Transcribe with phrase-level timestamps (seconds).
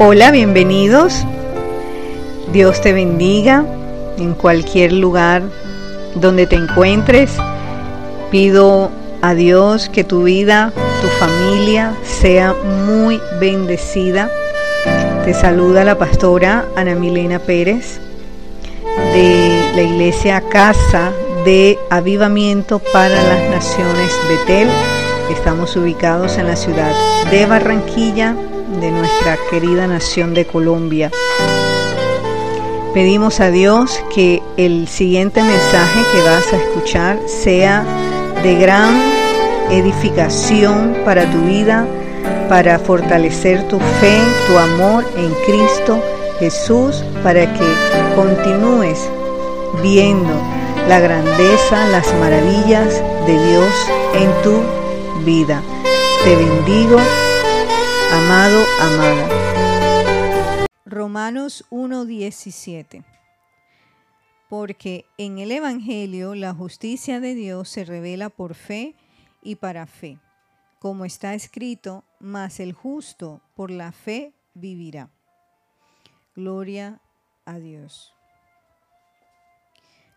[0.00, 1.24] Hola, bienvenidos.
[2.52, 3.64] Dios te bendiga
[4.16, 5.42] en cualquier lugar
[6.14, 7.32] donde te encuentres.
[8.30, 8.92] Pido
[9.22, 10.72] a Dios que tu vida,
[11.02, 12.54] tu familia sea
[12.86, 14.30] muy bendecida.
[15.24, 18.00] Te saluda la pastora Ana Milena Pérez
[19.12, 21.10] de la iglesia Casa
[21.44, 24.68] de Avivamiento para las Naciones Betel.
[25.28, 26.92] Estamos ubicados en la ciudad
[27.32, 28.36] de Barranquilla,
[28.68, 31.10] de nuestra querida nación de Colombia.
[32.94, 37.84] Pedimos a Dios que el siguiente mensaje que vas a escuchar sea
[38.42, 39.00] de gran
[39.70, 41.86] edificación para tu vida,
[42.48, 46.02] para fortalecer tu fe, tu amor en Cristo
[46.38, 47.66] Jesús, para que
[48.14, 49.08] continúes
[49.82, 50.32] viendo
[50.88, 53.72] la grandeza, las maravillas de Dios
[54.14, 55.62] en tu vida.
[56.24, 56.98] Te bendigo
[58.12, 60.66] amado, amada.
[60.86, 63.04] Romanos 1:17
[64.48, 68.94] Porque en el Evangelio la justicia de Dios se revela por fe
[69.42, 70.18] y para fe,
[70.78, 75.10] como está escrito, mas el justo por la fe vivirá.
[76.34, 77.00] Gloria
[77.44, 78.14] a Dios.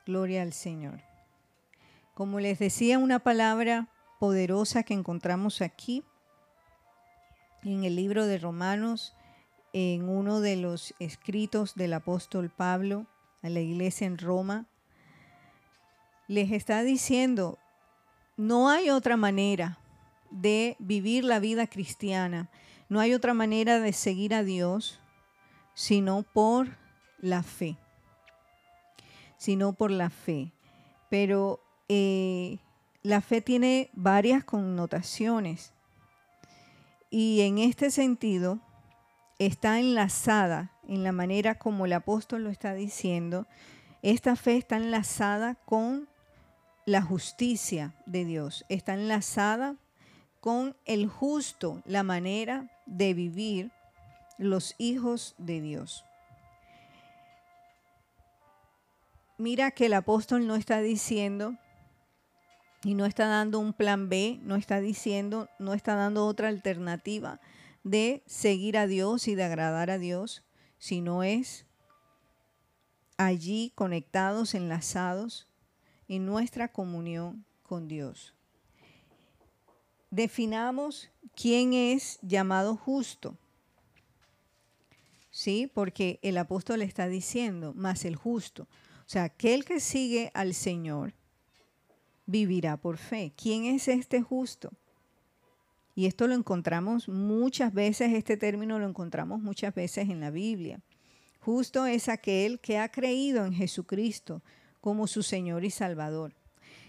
[0.05, 1.01] Gloria al Señor.
[2.13, 6.03] Como les decía, una palabra poderosa que encontramos aquí
[7.63, 9.13] en el libro de Romanos,
[9.73, 13.05] en uno de los escritos del apóstol Pablo
[13.41, 14.65] a la iglesia en Roma,
[16.27, 17.57] les está diciendo,
[18.37, 19.79] no hay otra manera
[20.29, 22.49] de vivir la vida cristiana,
[22.89, 24.99] no hay otra manera de seguir a Dios
[25.73, 26.77] sino por
[27.19, 27.77] la fe,
[29.37, 30.51] sino por la fe.
[31.09, 32.59] Pero eh,
[33.03, 35.73] la fe tiene varias connotaciones.
[37.11, 38.59] Y en este sentido,
[39.37, 43.47] está enlazada en la manera como el apóstol lo está diciendo,
[44.01, 46.07] esta fe está enlazada con
[46.85, 49.75] la justicia de Dios, está enlazada
[50.39, 53.71] con el justo, la manera de vivir
[54.37, 56.05] los hijos de Dios.
[59.37, 61.57] Mira que el apóstol no está diciendo
[62.83, 67.39] y no está dando un plan B, no está diciendo, no está dando otra alternativa
[67.83, 70.43] de seguir a Dios y de agradar a Dios,
[70.77, 71.65] sino es
[73.17, 75.47] allí conectados, enlazados
[76.07, 78.33] en nuestra comunión con Dios.
[80.09, 83.37] Definamos quién es llamado justo.
[85.29, 85.71] ¿Sí?
[85.73, 88.63] Porque el apóstol está diciendo, más el justo.
[88.63, 91.13] O sea, aquel que sigue al Señor
[92.31, 93.33] vivirá por fe.
[93.35, 94.71] ¿Quién es este justo?
[95.93, 100.79] Y esto lo encontramos muchas veces, este término lo encontramos muchas veces en la Biblia.
[101.41, 104.41] Justo es aquel que ha creído en Jesucristo
[104.79, 106.33] como su Señor y Salvador,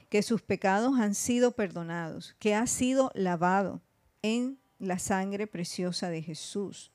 [0.09, 3.83] que sus pecados han sido perdonados, que ha sido lavado
[4.23, 6.93] en la sangre preciosa de Jesús.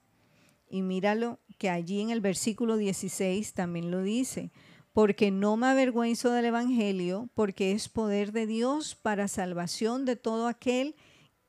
[0.69, 4.51] Y míralo que allí en el versículo 16 también lo dice,
[4.97, 10.47] porque no me avergüenzo del Evangelio, porque es poder de Dios para salvación de todo
[10.47, 10.95] aquel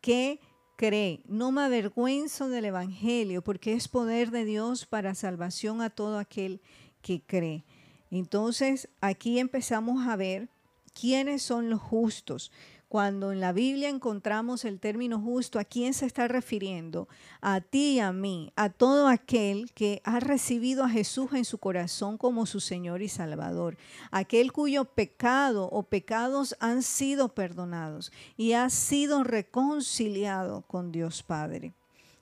[0.03, 0.39] que
[0.77, 1.23] cree.
[1.27, 6.61] No me avergüenzo del Evangelio, porque es poder de Dios para salvación a todo aquel
[7.01, 7.65] que cree.
[8.11, 10.51] Entonces, aquí empezamos a ver
[10.93, 12.53] quiénes son los justos.
[12.89, 17.07] Cuando en la Biblia encontramos el término justo, ¿a quién se está refiriendo?
[17.43, 21.59] A ti y a mí, a todo aquel que ha recibido a Jesús en su
[21.59, 23.77] corazón como su Señor y Salvador,
[24.11, 31.75] aquel cuyo pecado o pecados han sido perdonados y ha sido reconciliado con Dios Padre.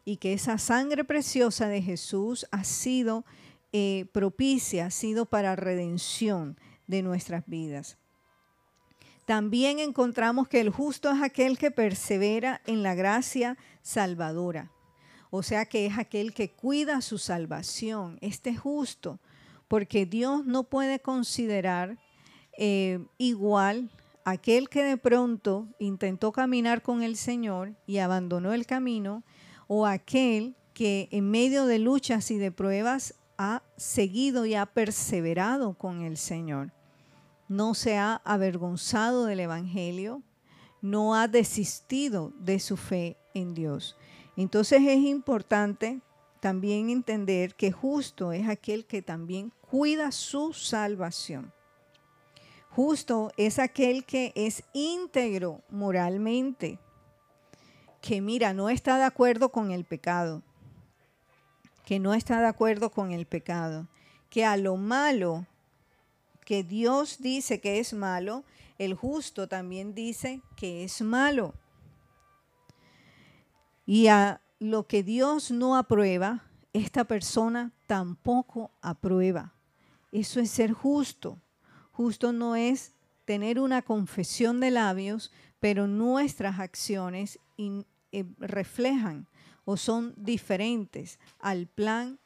[0.05, 3.25] Y que esa sangre preciosa de Jesús ha sido
[3.73, 7.99] eh, propicia, ha sido para redención de nuestras vidas.
[9.27, 14.71] También encontramos que el justo es aquel que persevera en la gracia salvadora.
[15.31, 18.19] O sea que es aquel que cuida su salvación.
[18.21, 19.19] Este es justo,
[19.67, 21.99] porque Dios no puede considerar
[22.57, 23.91] eh, igual
[24.25, 29.25] aquel que de pronto intentó caminar con el Señor y abandonó el camino,
[29.67, 35.75] o aquel que en medio de luchas y de pruebas ha seguido y ha perseverado
[35.75, 36.76] con el Señor
[37.49, 40.23] no se ha avergonzado del Evangelio,
[40.81, 43.97] no ha desistido de su fe en Dios.
[44.37, 46.01] Entonces es importante
[46.41, 51.53] también entender que justo es aquel que también cuida su salvación.
[52.71, 56.79] Justo es aquel que es íntegro moralmente,
[58.03, 60.43] que mira, no está de acuerdo con el pecado,
[61.87, 63.89] que no está de acuerdo con el pecado,
[64.29, 65.47] que a lo malo
[66.47, 68.45] que Dios dice que es malo,
[68.79, 71.55] el justo también dice que es malo.
[73.85, 79.55] Y a lo que Dios no aprueba, esta persona tampoco aprueba.
[80.13, 81.39] Eso es ser justo.
[81.91, 82.95] Justo no es
[83.25, 89.27] tener una confesión de labios, pero nuestras acciones eh, reflejan
[89.65, 92.21] o son diferentes al plan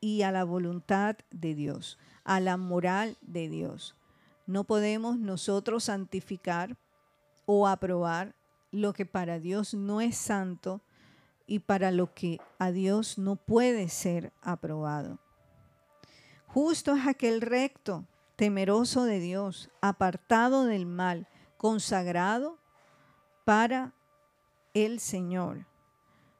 [0.00, 3.94] y a la voluntad de Dios, a la moral de Dios.
[4.46, 6.76] No podemos nosotros santificar
[7.46, 8.34] o aprobar
[8.72, 10.82] lo que para Dios no es santo
[11.46, 15.18] y para lo que a Dios no puede ser aprobado.
[16.48, 22.58] Justo es aquel recto, temeroso de Dios, apartado del mal, consagrado
[23.44, 23.94] para
[24.74, 25.66] el Señor.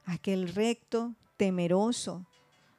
[0.04, 2.26] Aquel recto, temeroso.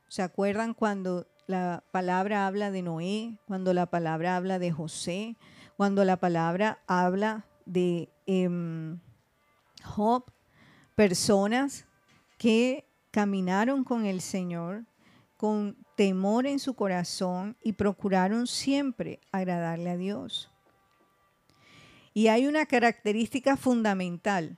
[0.09, 5.35] ¿Se acuerdan cuando la palabra habla de Noé, cuando la palabra habla de José,
[5.77, 8.99] cuando la palabra habla de em,
[9.83, 10.25] Job?
[10.95, 11.85] Personas
[12.37, 14.83] que caminaron con el Señor
[15.37, 20.51] con temor en su corazón y procuraron siempre agradarle a Dios.
[22.13, 24.57] Y hay una característica fundamental.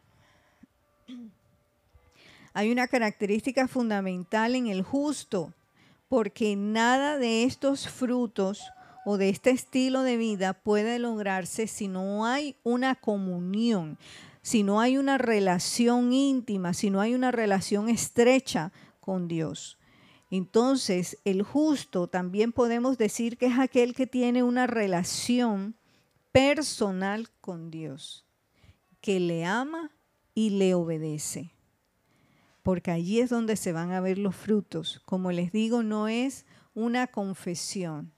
[2.53, 5.53] Hay una característica fundamental en el justo,
[6.09, 8.63] porque nada de estos frutos
[9.05, 13.97] o de este estilo de vida puede lograrse si no hay una comunión,
[14.41, 19.77] si no hay una relación íntima, si no hay una relación estrecha con Dios.
[20.31, 25.75] Entonces, el justo también podemos decir que es aquel que tiene una relación
[26.31, 28.25] personal con Dios,
[29.01, 29.91] que le ama
[30.33, 31.53] y le obedece.
[32.63, 35.01] Porque allí es donde se van a ver los frutos.
[35.05, 38.13] Como les digo, no es una confesión.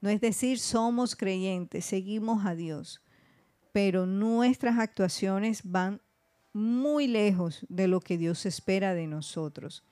[0.00, 3.02] No es decir, somos creyentes, seguimos a Dios.
[3.72, 6.00] Pero nuestras actuaciones van
[6.52, 9.84] muy lejos de lo que Dios espera de nosotros.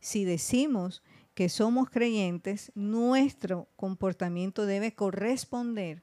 [0.00, 1.02] Si decimos
[1.34, 6.02] que somos creyentes, nuestro comportamiento debe corresponder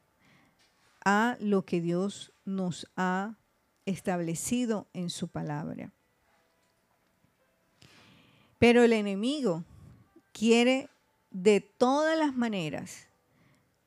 [1.04, 3.38] a lo que Dios nos ha
[3.86, 5.94] establecido en su palabra.
[8.60, 9.64] Pero el enemigo
[10.32, 10.90] quiere
[11.32, 13.08] de todas las maneras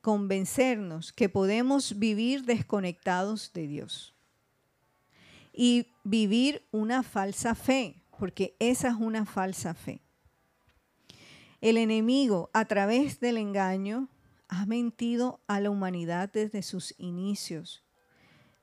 [0.00, 4.14] convencernos que podemos vivir desconectados de Dios
[5.52, 10.00] y vivir una falsa fe, porque esa es una falsa fe.
[11.60, 14.08] El enemigo, a través del engaño,
[14.48, 17.82] ha mentido a la humanidad desde sus inicios,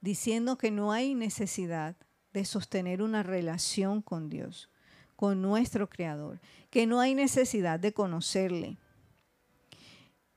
[0.01, 1.97] diciendo que no hay necesidad
[2.33, 4.69] de sostener una relación con Dios,
[5.15, 6.39] con nuestro Creador,
[6.69, 8.77] que no hay necesidad de conocerle.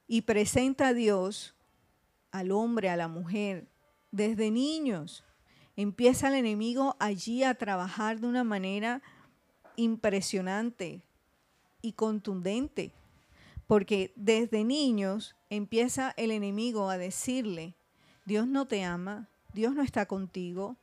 [0.07, 1.55] Y presenta a Dios,
[2.31, 3.69] al hombre, a la mujer,
[4.11, 5.25] desde niños.
[5.77, 9.03] Empieza el enemigo allí a trabajar de una manera
[9.77, 11.03] impresionante,
[11.83, 12.93] y contundente,
[13.67, 17.75] porque desde niños empieza el enemigo a decirle,
[18.25, 20.77] Dios no te ama, Dios no está contigo.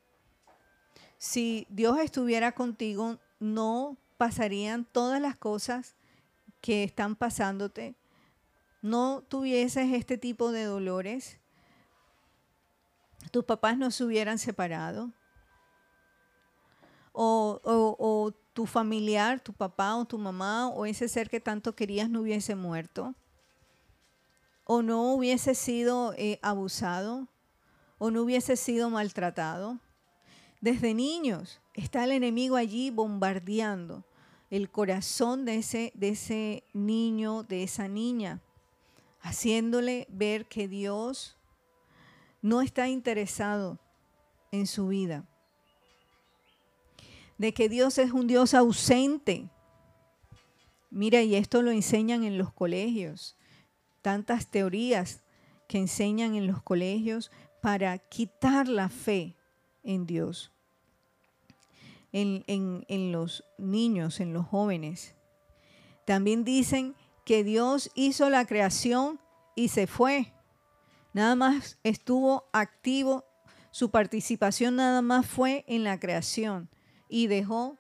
[1.18, 5.96] Si Dios estuviera contigo, no pasarían todas las cosas
[6.62, 7.96] que están pasándote,
[8.82, 11.40] no tuvieses este tipo de dolores,
[13.32, 15.12] tus papás no se hubieran separado,
[17.12, 21.76] o, o, o tu familiar, tu papá o tu mamá o ese ser que tanto
[21.76, 23.16] querías no hubiese muerto,
[24.66, 27.28] o no hubiese sido eh, abusado,
[27.98, 29.80] o no hubiese sido maltratado.
[30.62, 34.06] Desde niños está el enemigo allí bombardeando
[34.50, 38.42] el corazón de ese, de ese niño, de esa niña,
[39.20, 41.38] haciéndole ver que Dios
[42.42, 43.80] no está interesado
[44.52, 45.28] en su vida
[47.38, 49.50] de que Dios es un Dios ausente.
[50.90, 53.36] Mira, y esto lo enseñan en los colegios,
[54.02, 55.24] tantas teorías
[55.68, 57.32] que enseñan en los colegios
[57.62, 59.36] para quitar la fe
[59.86, 60.52] en Dios,
[62.12, 65.16] en, en los niños, en los jóvenes.
[66.06, 69.20] También dicen que Dios hizo la creación
[69.56, 70.34] y se fue.
[71.14, 73.24] Nada más estuvo activo,
[73.72, 76.70] su participación nada más fue en la creación
[77.08, 77.78] y dejó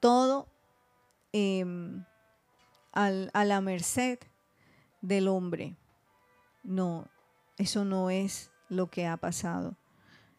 [0.00, 0.48] todo
[1.32, 2.04] em,
[2.92, 4.18] a la merced
[5.00, 5.76] del hombre.
[6.62, 7.08] No,
[7.56, 9.76] eso no es lo que ha pasado.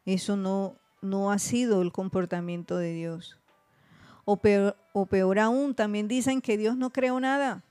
[0.05, 3.39] Eso no, no ha sido el comportamiento de Dios.
[4.25, 7.63] O peor, o peor aún, también dicen que Dios no creó nada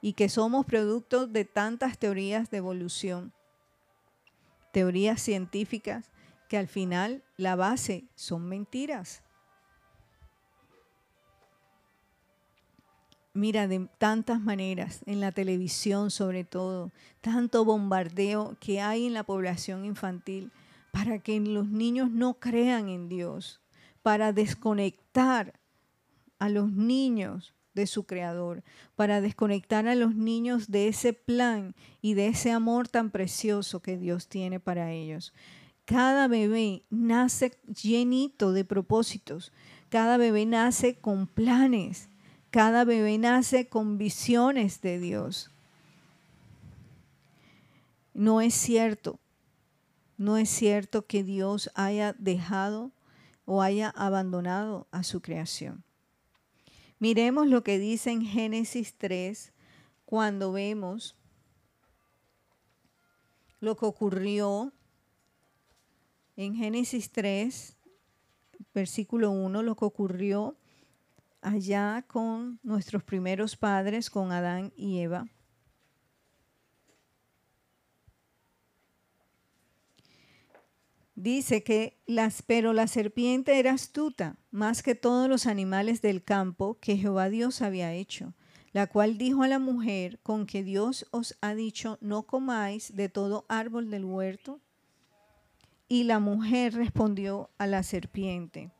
[0.00, 3.32] y que somos producto de tantas teorías de evolución,
[4.72, 6.10] teorías científicas
[6.48, 9.22] que al final la base son mentiras.
[13.34, 16.90] Mira, de tantas maneras, en la televisión sobre todo,
[17.20, 20.50] tanto bombardeo que hay en la población infantil
[20.90, 23.60] para que los niños no crean en Dios,
[24.02, 25.58] para desconectar
[26.38, 28.64] a los niños de su creador,
[28.96, 33.96] para desconectar a los niños de ese plan y de ese amor tan precioso que
[33.96, 35.32] Dios tiene para ellos.
[35.84, 39.52] Cada bebé nace llenito de propósitos,
[39.88, 42.08] cada bebé nace con planes,
[42.50, 45.50] cada bebé nace con visiones de Dios.
[48.12, 49.20] No es cierto,
[50.18, 52.90] no es cierto que Dios haya dejado
[53.46, 55.84] o haya abandonado a su creación.
[56.98, 59.52] Miremos lo que dice en Génesis 3
[60.04, 61.16] cuando vemos
[63.60, 64.72] lo que ocurrió
[66.36, 67.76] en Génesis 3,
[68.74, 70.56] versículo 1, lo que ocurrió
[71.40, 75.28] allá con nuestros primeros padres, con Adán y Eva.
[81.20, 86.78] Dice que las, pero la serpiente era astuta, más que todos los animales del campo
[86.80, 88.34] que Jehová Dios había hecho,
[88.70, 93.08] la cual dijo a la mujer, con que Dios os ha dicho, no comáis de
[93.08, 94.60] todo árbol del huerto.
[95.88, 98.70] Y la mujer respondió a la serpiente,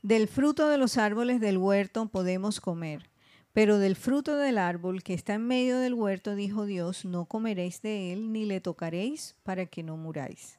[0.00, 3.09] del fruto de los árboles del huerto podemos comer
[3.52, 7.82] pero del fruto del árbol que está en medio del huerto, dijo Dios, no comeréis
[7.82, 10.58] de él, ni le tocaréis, para que no muráis.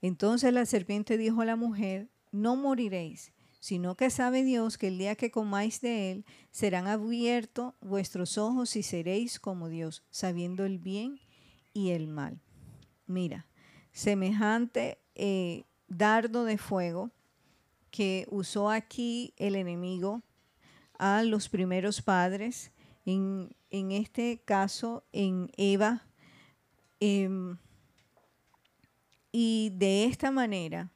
[0.00, 4.98] Entonces la serpiente dijo a la mujer, no moriréis, sino que sabe Dios que el
[4.98, 10.78] día que comáis de él, serán abiertos vuestros ojos y seréis como Dios, sabiendo el
[10.78, 11.20] bien
[11.72, 12.40] y el mal.
[13.06, 13.46] Mira,
[13.92, 17.10] semejante eh, dardo de fuego
[17.90, 20.22] que usó aquí el enemigo
[21.02, 22.70] a los primeros padres,
[23.04, 26.06] en, este caso en Eva.
[27.00, 27.58] Em,
[29.32, 30.92] y de esta manera,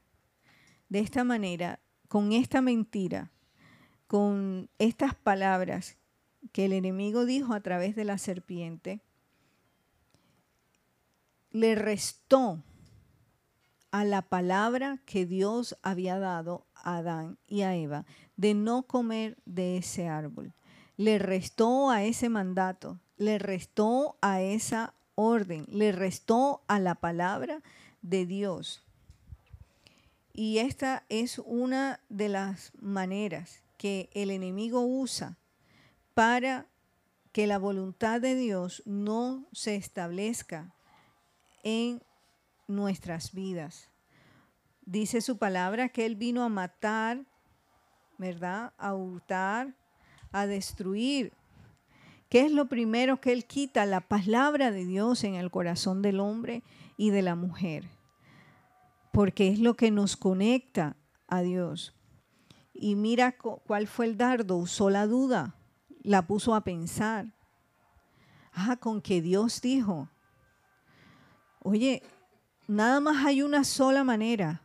[0.89, 3.33] de esta manera, con esta mentira,
[4.07, 5.97] con estas palabras
[6.53, 9.01] que el enemigo dijo a través de la serpiente,
[11.51, 12.63] le restó
[13.91, 19.77] a la palabra que Dios había dado Adán y a Eva de no comer de
[19.77, 20.55] ese árbol.
[20.97, 27.63] Le restó a ese mandato, le restó a esa orden, le restó a la palabra
[28.03, 28.85] de Dios.
[30.33, 35.39] Y esta es una de las maneras que el enemigo usa
[36.15, 36.67] para
[37.33, 40.75] que la voluntad de Dios no se establezca
[41.63, 42.03] en
[42.69, 43.91] nuestras vidas.
[44.87, 47.25] Dice su palabra que Él vino a matar,
[48.19, 48.73] ¿verdad?
[48.79, 49.75] A hurtar,
[50.31, 51.33] a destruir.
[52.29, 53.85] ¿Qué es lo primero que Él quita?
[53.85, 56.63] La palabra de Dios en el corazón del hombre
[56.97, 57.89] y de la mujer.
[59.13, 61.93] Porque es lo que nos conecta a Dios.
[62.73, 64.57] Y mira cuál fue el dardo.
[64.57, 65.57] Usó la duda,
[66.05, 67.27] la puso a pensar.
[68.53, 70.09] Ah, con que Dios dijo.
[71.59, 72.05] Oye,
[72.69, 74.63] nada más hay una sola manera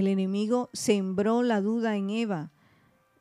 [0.00, 2.50] el enemigo sembró la duda en Eva.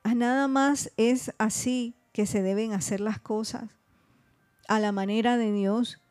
[0.03, 3.69] ¿A nada más es así que se deben hacer las cosas?
[4.67, 6.01] ¿A la manera de Dios?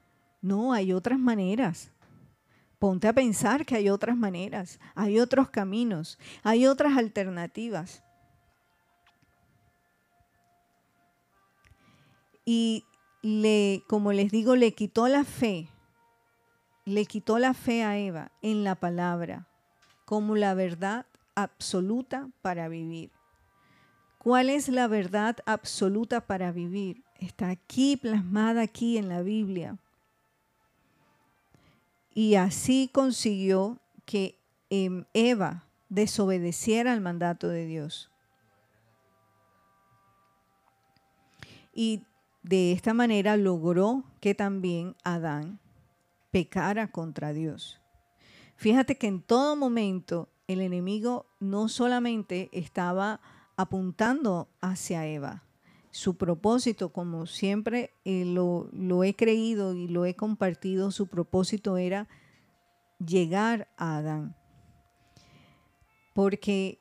[0.41, 1.91] No, hay otras maneras.
[2.79, 8.05] Ponte a pensar que hay otras maneras, hay otros caminos, hay otras alternativas.
[12.45, 12.85] Y
[13.23, 15.69] le, como les digo, le quitó la fe,
[16.85, 19.49] le quitó la fe a Eva en la palabra
[20.09, 23.11] como la verdad absoluta para vivir.
[24.17, 27.05] ¿Cuál es la verdad absoluta para vivir?
[27.21, 29.77] Está aquí plasmada aquí en la Biblia.
[32.15, 34.39] Y así consiguió que
[34.71, 38.11] em, Eva desobedeciera al mandato de Dios.
[41.75, 42.03] Y
[42.43, 45.61] de esta manera logró que también Adán
[46.31, 47.78] pecara contra Dios.
[48.59, 53.21] Fíjate que en todo momento el enemigo no solamente estaba
[53.57, 55.45] apuntando hacia Eva,
[55.93, 61.77] su propósito, como siempre eh, lo, lo he creído y lo he compartido, su propósito
[61.77, 62.09] era
[62.99, 64.35] llegar a Adán.
[66.15, 66.81] porque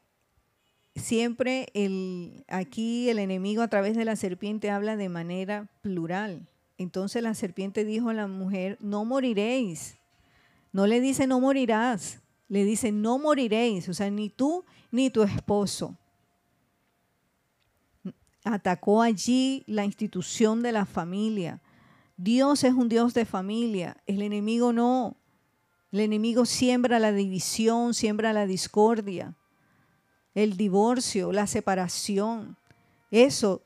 [0.95, 6.49] siempre el, aquí el enemigo a través de la serpiente habla de manera plural.
[6.79, 9.99] Entonces la serpiente dijo a la mujer, no moriréis.
[10.71, 15.23] No le dice no morirás, le dice no moriréis, o sea, ni tú ni tu
[15.23, 15.97] esposo.
[18.43, 21.61] Atacó allí la institución de la familia.
[22.15, 25.17] Dios es un Dios de familia, el enemigo no.
[25.91, 29.35] El enemigo siembra la división, siembra la discordia
[30.37, 32.57] el divorcio, la separación.
[33.09, 33.63] Eso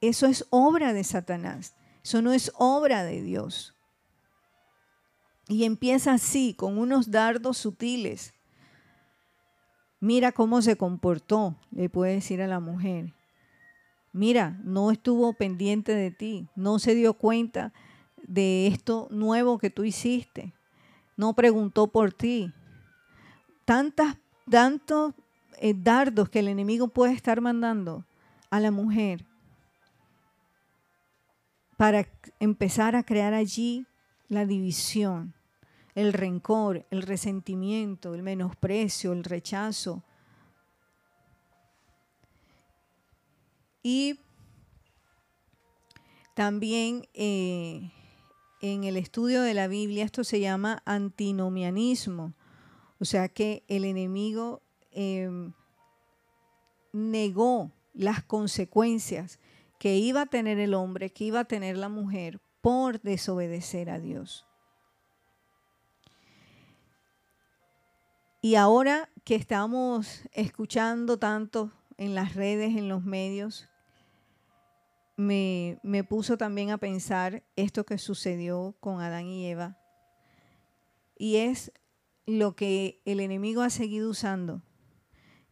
[0.00, 1.74] es, obra de Satanás.
[2.02, 3.74] Eso no es obra de Dios.
[5.48, 8.34] Y empieza así, con unos dardos sutiles.
[10.00, 13.14] Mira cómo se comportó, le puede decir a la mujer.
[14.12, 17.72] Mira, no estuvo pendiente de ti, no se dio cuenta
[18.22, 20.54] de esto nuevo que tú hiciste,
[21.16, 22.52] no preguntó por ti.
[23.64, 25.14] Tantas, tantos
[25.58, 28.04] eh, dardos que el enemigo puede estar mandando
[28.50, 29.24] a la mujer
[31.76, 32.08] para
[32.40, 33.86] empezar a crear allí
[34.28, 35.34] la división,
[35.98, 40.04] el rencor, el resentimiento, el menosprecio, el rechazo.
[43.82, 44.20] Y
[46.34, 47.90] también eh,
[48.60, 52.34] en el estudio de la Biblia esto se llama antinomianismo,
[53.00, 54.62] o sea que el enemigo
[55.00, 55.52] Em,
[56.92, 59.38] negó las consecuencias
[59.78, 64.00] que iba a tener el hombre, que iba a tener la mujer por desobedecer a
[64.00, 64.47] Dios.
[68.40, 73.68] Y ahora que estamos escuchando tanto en las redes, en los medios,
[75.16, 79.76] me, puso también a pensar esto que sucedió con Adán y Eva.
[81.16, 81.72] Y es
[82.26, 84.62] lo que el enemigo ha seguido usando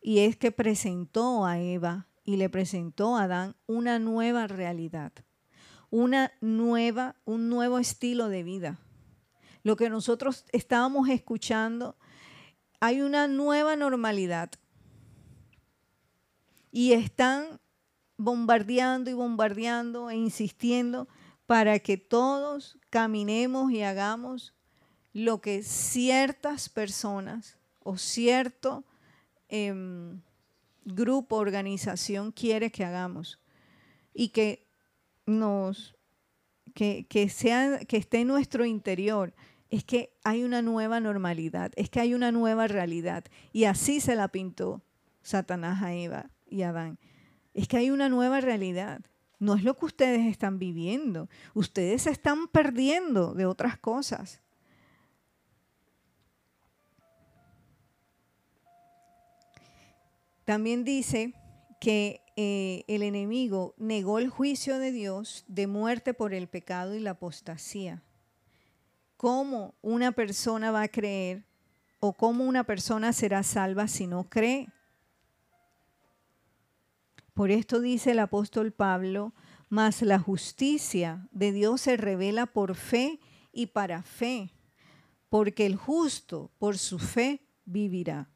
[0.00, 5.12] y es que presentó a Eva y le presentó a Adán una nueva realidad,
[5.90, 8.78] una nueva, un nuevo estilo de vida.
[9.64, 11.96] Lo que nosotros estábamos escuchando,
[12.80, 14.50] hay una nueva normalidad.
[16.70, 17.60] Y están
[18.16, 21.08] bombardeando y bombardeando e insistiendo
[21.46, 24.54] para que todos caminemos y hagamos
[25.12, 28.84] lo que ciertas personas o cierto
[29.48, 30.20] Em,
[30.84, 33.38] grupo, organización quiere que hagamos
[34.12, 34.66] y que
[35.24, 35.94] nos
[36.74, 39.32] que, que, sea, que esté en nuestro interior
[39.70, 43.24] es que hay una nueva normalidad, es que hay una nueva realidad.
[43.52, 44.82] Y así se la pintó
[45.22, 46.98] Satanás a Eva y Adán.
[47.54, 49.00] Es que hay una nueva realidad.
[49.38, 51.28] No es lo que ustedes están viviendo.
[51.54, 54.40] Ustedes se están perdiendo de otras cosas.
[60.44, 61.34] También dice
[61.80, 67.00] que eh, el enemigo negó el juicio de Dios de muerte por el pecado y
[67.00, 68.04] la apostasía.
[69.16, 71.46] ¿Cómo una persona va a creer
[72.00, 74.68] o cómo una persona será salva si no cree?
[77.32, 79.32] Por esto dice el apóstol Pablo,
[79.68, 83.20] mas la justicia de Dios se revela por fe
[83.52, 84.52] y para fe,
[85.30, 88.28] porque el justo por su fe vivirá.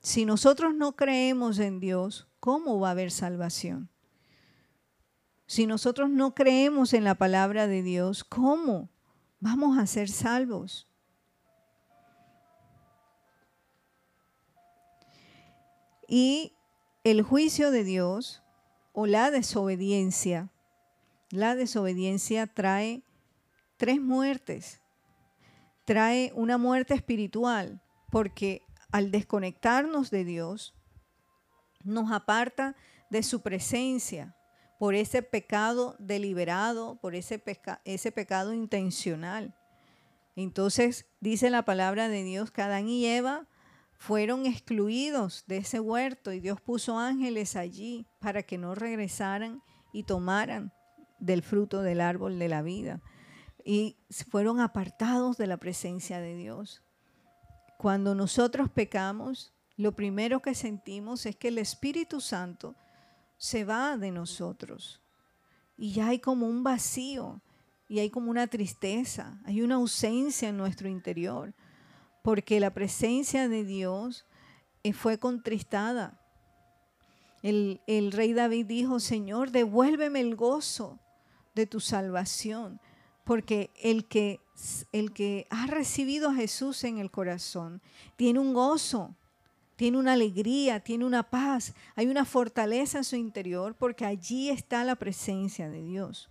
[0.00, 3.90] Si nosotros no creemos en Dios, ¿cómo va a haber salvación?
[5.46, 8.90] Si nosotros no creemos en la palabra de Dios, ¿cómo
[9.40, 10.88] vamos a ser salvos?
[16.08, 16.52] Y
[17.04, 18.42] el juicio de Dios
[18.92, 20.50] o la desobediencia,
[21.30, 23.02] la desobediencia trae
[23.76, 24.80] tres muertes.
[25.84, 30.74] Trae una muerte espiritual, porque al desconectarnos de Dios,
[31.84, 32.76] nos aparta
[33.10, 34.35] de su presencia
[34.78, 37.42] por ese pecado deliberado, por ese,
[37.84, 39.54] ese pecado intencional.
[40.34, 43.48] Entonces dice la palabra de Dios que Adán y Eva
[43.98, 49.62] fueron excluidos de ese huerto y Dios puso ángeles allí para que no regresaran
[49.92, 50.72] y tomaran
[51.18, 53.00] del fruto del árbol de la vida.
[53.64, 53.96] Y
[54.30, 56.82] fueron apartados de la presencia de Dios.
[57.78, 62.76] Cuando nosotros pecamos, lo primero que sentimos es que el Espíritu Santo
[63.36, 65.00] se va de nosotros.
[65.76, 67.40] Y ya hay como un vacío,
[67.88, 71.54] y hay como una tristeza, hay una ausencia en nuestro interior,
[72.22, 74.26] porque la presencia de Dios
[74.82, 76.20] eh, fue contristada.
[77.42, 80.98] El, el rey David dijo, Señor, devuélveme el gozo
[81.54, 82.80] de tu salvación,
[83.24, 84.40] porque el que
[84.92, 87.82] el que ha recibido a Jesús en el corazón
[88.16, 89.14] tiene un gozo,
[89.76, 94.82] tiene una alegría, tiene una paz, hay una fortaleza en su interior porque allí está
[94.84, 96.30] la presencia de Dios.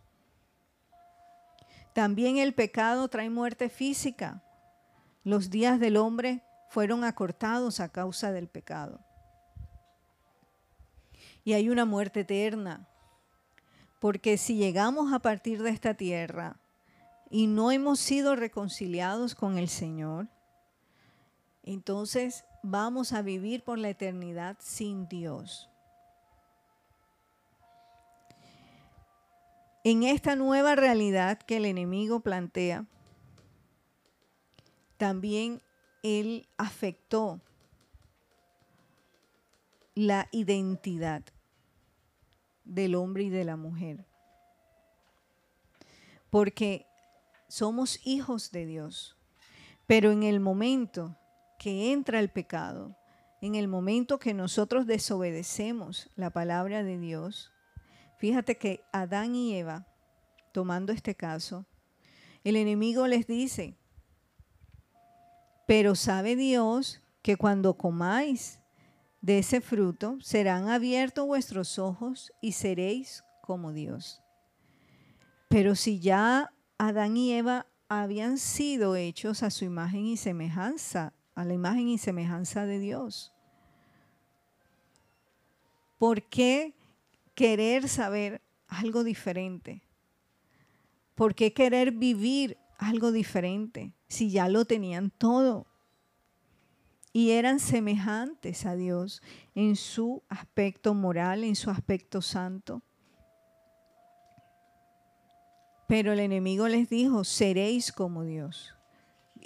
[1.94, 4.44] También el pecado trae muerte física.
[5.24, 9.00] Los días del hombre fueron acortados a causa del pecado.
[11.46, 12.88] Y hay una muerte eterna,
[14.02, 16.58] porque si llegamos a partir de esta tierra
[17.30, 20.28] y no hemos sido reconciliados con el Señor,
[21.64, 25.70] entonces vamos a vivir por la eternidad sin Dios.
[29.84, 32.88] En esta nueva realidad que el enemigo plantea,
[34.98, 35.62] también
[36.02, 37.40] él afectó
[39.94, 41.24] la identidad
[42.64, 44.06] del hombre y de la mujer.
[46.32, 46.88] Porque
[47.48, 49.16] somos hijos de Dios,
[49.86, 51.16] pero en el momento
[51.66, 52.96] que entra el pecado,
[53.42, 57.52] en el momento que nosotros desobedecemos la palabra de Dios,
[58.20, 59.88] fíjate que Adán y Eva,
[60.52, 61.66] tomando este caso,
[62.44, 63.76] el enemigo les dice,
[65.66, 68.60] pero sabe Dios que cuando comáis
[69.22, 74.22] de ese fruto serán abiertos vuestros ojos y seréis como Dios.
[75.50, 81.44] Pero si ya Adán y Eva habían sido hechos a su imagen y semejanza, a
[81.44, 83.34] la imagen y semejanza de Dios.
[85.98, 86.74] ¿Por qué
[87.36, 89.82] querer saber algo diferente?
[91.14, 95.68] ¿Por qué querer vivir algo diferente si ya lo tenían todo?
[97.14, 99.22] Y eran semejantes a Dios
[99.54, 102.82] en su aspecto moral, en su aspecto santo.
[105.88, 108.76] Pero el enemigo les dijo, seréis como Dios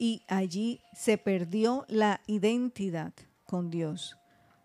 [0.01, 3.11] y allí se perdió la identidad
[3.43, 4.15] con Dios,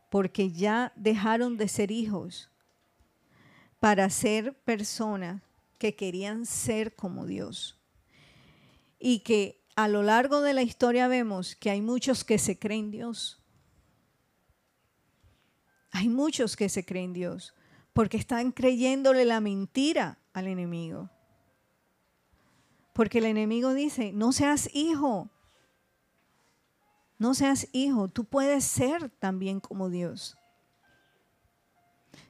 [0.09, 2.51] porque ya dejaron de ser hijos
[3.81, 5.43] para ser personas
[5.79, 7.81] que querían ser como Dios.
[9.01, 12.93] Y que a lo largo de la historia vemos que hay muchos que se creen
[12.93, 13.43] Dios.
[15.91, 17.55] Hay muchos que se creen Dios
[17.93, 21.11] porque están creyéndole la mentira al enemigo.
[22.95, 25.29] Porque el enemigo dice, no seas hijo,
[27.19, 30.39] no seas hijo, tú puedes ser también como Dios.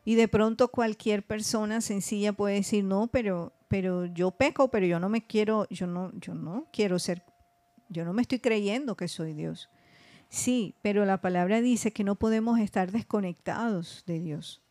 [0.07, 4.99] Y de pronto cualquier persona sencilla puede decir, no, pero, pero yo peco, pero yo
[4.99, 7.23] no me quiero, yo no, yo no quiero ser,
[7.91, 9.69] yo no me estoy creyendo que soy Dios.
[10.31, 14.63] Sí, pero la palabra dice que no podemos estar desconectados de Dios.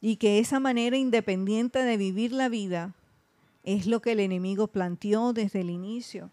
[0.00, 2.94] Y que esa manera independiente de vivir la vida
[3.68, 6.30] es lo que el enemigo planteó desde el inicio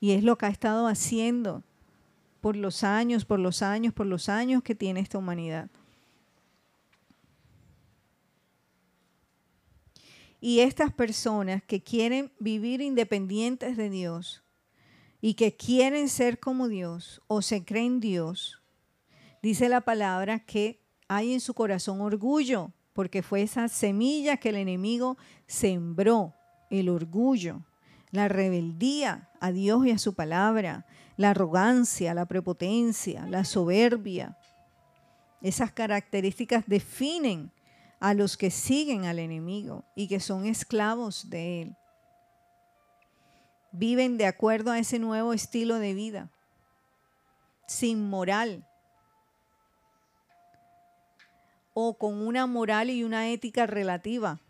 [0.00, 1.62] y es lo que ha estado haciendo
[2.40, 5.70] por los años, por los años, por los años que tiene esta humanidad.
[10.40, 14.42] Y estas personas que quieren vivir independientes de Dios
[15.20, 18.60] y que quieren ser como Dios o se creen Dios,
[19.40, 24.56] dice la palabra que hay en su corazón orgullo, porque fue esa semilla que el
[24.56, 25.16] enemigo
[25.46, 26.34] sembró
[26.72, 27.60] el orgullo,
[28.10, 34.38] la rebeldía a Dios y a su palabra, la arrogancia, la prepotencia, la soberbia.
[35.42, 37.52] Esas características definen
[38.00, 41.76] a los que siguen al enemigo y que son esclavos de él.
[43.70, 46.30] Viven de acuerdo a ese nuevo estilo de vida,
[47.66, 48.66] sin moral
[51.74, 54.40] o con una moral y una ética relativa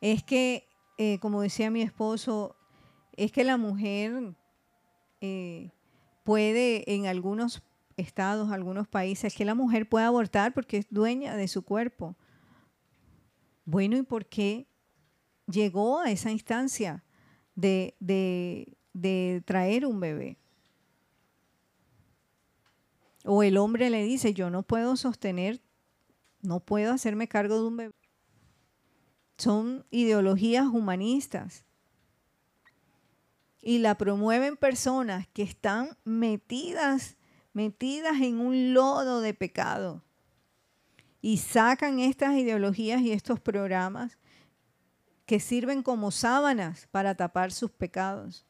[0.00, 2.56] es que, eh, como decía mi esposo,
[3.16, 4.34] es que la mujer
[5.20, 5.70] eh,
[6.24, 7.62] puede en algunos
[7.96, 12.16] estados, algunos países, que la mujer puede abortar porque es dueña de su cuerpo.
[13.64, 14.66] Bueno, ¿y por qué
[15.46, 17.04] llegó a esa instancia
[17.54, 20.38] de, de traer un bebé?
[23.24, 25.60] O el hombre le dice, yo no puedo sostener,
[26.40, 27.97] no puedo hacerme cargo de un bebé
[29.38, 31.64] son ideologías humanistas.
[33.62, 37.16] Y la promueven personas que están metidas,
[37.52, 40.02] metidas en un lodo de pecado.
[41.20, 44.18] Y sacan estas ideologías y estos programas
[45.26, 48.44] que sirven como sábanas para tapar sus pecados.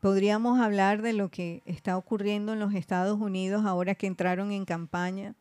[0.00, 4.64] Podríamos hablar de lo que está ocurriendo en los Estados Unidos ahora que entraron en
[4.64, 5.34] campaña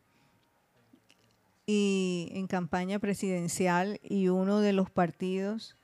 [1.69, 5.75] y en campaña presidencial y uno de los partidos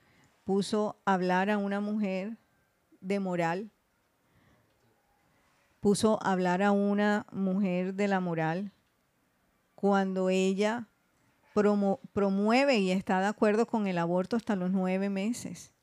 [0.45, 2.37] puso hablar a una mujer
[3.01, 3.69] de moral,
[5.81, 8.71] puso hablar a una mujer de la moral
[9.75, 10.87] cuando ella
[12.13, 15.73] promueve y está de acuerdo con el aborto hasta los nueve meses.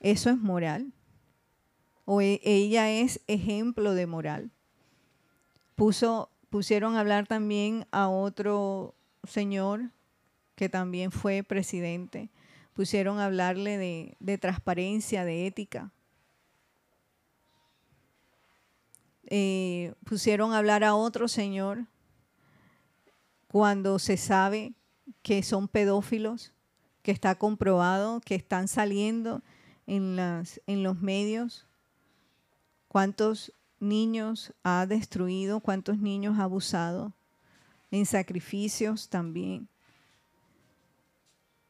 [0.00, 0.92] ¿Eso es moral?
[2.04, 4.50] ¿O e, ella es ejemplo de moral?
[5.76, 9.90] Puso, pusieron a hablar también a otro señor
[10.54, 12.30] que también fue presidente.
[12.74, 13.76] Pusieron a hablarle
[14.20, 15.90] de, transparencia, de ética.
[19.24, 21.86] Eh, pusieron a hablar a otro señor
[23.48, 24.74] cuando se sabe
[25.22, 26.52] que son pedófilos,
[27.02, 29.42] que está comprobado, que están saliendo
[29.88, 31.66] en, en los medios,
[32.86, 37.12] cuántos niños ha destruido, cuántos niños ha abusado,
[37.90, 39.68] en sacrificios también.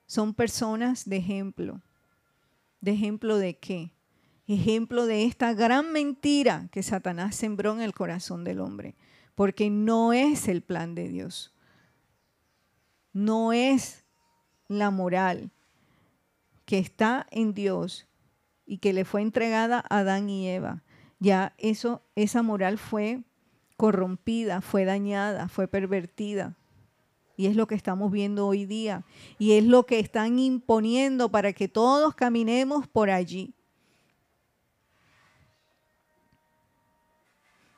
[0.07, 1.81] Son personas de ejemplo.
[2.81, 3.91] ¿De ejemplo de qué?
[4.47, 8.95] Ejemplo de esta gran mentira que Satanás sembró en el corazón del hombre,
[9.35, 11.53] porque no es el plan de Dios.
[13.13, 14.05] No es
[14.69, 15.51] la moral
[16.65, 18.07] que está en Dios
[18.67, 20.84] y que le fue entregada a Adán y Eva
[21.25, 23.23] ya eso, esa moral fue
[23.77, 26.55] corrompida, fue dañada, fue pervertida.
[27.37, 29.05] Y es lo que estamos viendo hoy día.
[29.39, 33.55] Y es lo que están imponiendo para que todos caminemos por allí.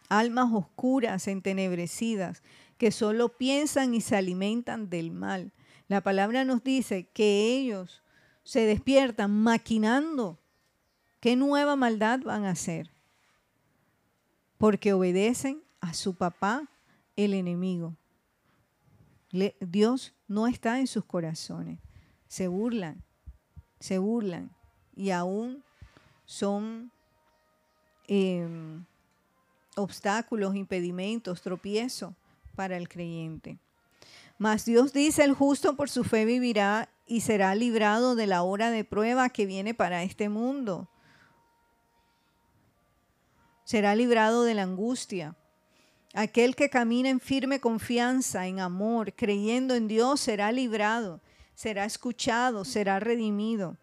[0.08, 2.42] Almas oscuras, entenebrecidas,
[2.76, 5.52] que solo piensan y se alimentan del mal.
[5.88, 8.02] La palabra nos dice que ellos
[8.42, 10.38] se despiertan maquinando
[11.20, 12.95] qué nueva maldad van a hacer
[14.58, 16.68] porque obedecen a su papá,
[17.16, 17.94] el enemigo.
[19.60, 21.78] Dios no está en sus corazones.
[22.28, 23.02] Se burlan,
[23.80, 24.50] se burlan
[24.94, 25.62] y aún
[26.24, 26.90] son
[28.08, 28.84] em,
[29.76, 32.14] obstáculos, impedimentos, tropiezos
[32.54, 33.58] para el creyente.
[34.38, 38.70] Mas Dios dice, el justo por su fe vivirá y será librado de la hora
[38.70, 40.88] de prueba que viene para este mundo
[43.66, 45.34] será librado de la angustia.
[46.14, 51.20] Aquel que camina en firme confianza, en amor, creyendo en Dios, será librado,
[51.54, 53.76] será escuchado, será redimido.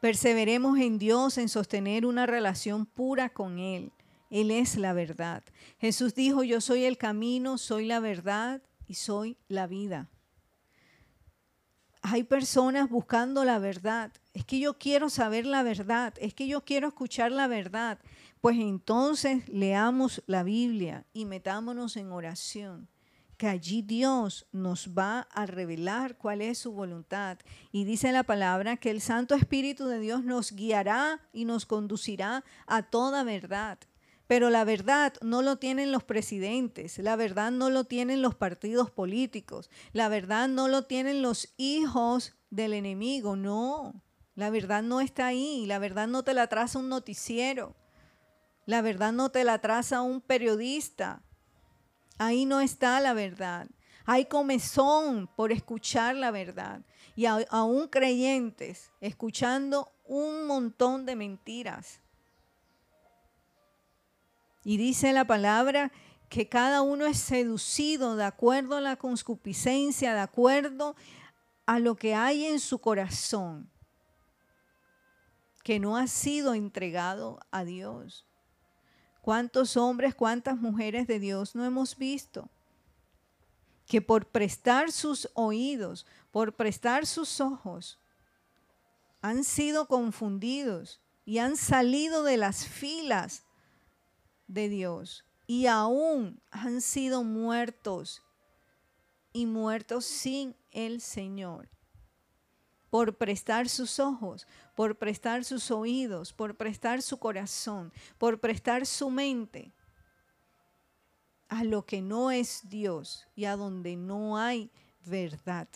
[0.00, 3.92] Perseveremos en Dios en sostener una relación pura con Él.
[4.30, 5.44] Él es la verdad.
[5.78, 10.08] Jesús dijo, yo soy el camino, soy la verdad y soy la vida.
[12.02, 14.10] Hay personas buscando la verdad.
[14.32, 16.14] Es que yo quiero saber la verdad.
[16.18, 17.98] Es que yo quiero escuchar la verdad.
[18.40, 22.88] Pues entonces leamos la Biblia y metámonos en oración
[23.40, 27.38] que allí Dios nos va a revelar cuál es su voluntad.
[27.72, 32.44] Y dice la palabra que el Santo Espíritu de Dios nos guiará y nos conducirá
[32.66, 33.78] a toda verdad.
[34.26, 38.90] Pero la verdad no lo tienen los presidentes, la verdad no lo tienen los partidos
[38.90, 44.02] políticos, la verdad no lo tienen los hijos del enemigo, no.
[44.40, 47.76] La verdad no está ahí, la verdad no te la traza un noticiero,
[48.64, 51.20] la verdad no te la traza un periodista.
[52.16, 53.68] Ahí no está la verdad.
[54.06, 56.80] Hay comezón por escuchar la verdad.
[57.14, 62.00] Y aún creyentes escuchando un montón de mentiras.
[64.64, 65.92] Y dice la palabra
[66.30, 70.96] que cada uno es seducido de acuerdo a la concupiscencia, de acuerdo
[71.66, 73.70] a lo que hay en su corazón,
[75.70, 78.26] que no ha sido entregado a Dios.
[79.20, 82.50] ¿Cuántos hombres, cuántas mujeres de Dios no hemos visto?
[83.86, 88.00] Que por prestar sus oídos, por prestar sus ojos,
[89.22, 93.44] han sido confundidos y han salido de las filas
[94.48, 98.24] de Dios y aún han sido muertos
[99.32, 101.68] y muertos sin el Señor
[102.90, 109.10] por prestar sus ojos, por prestar sus oídos, por prestar su corazón, por prestar su
[109.10, 109.72] mente
[111.48, 114.70] a lo que no es Dios y a donde no hay
[115.04, 115.68] verdad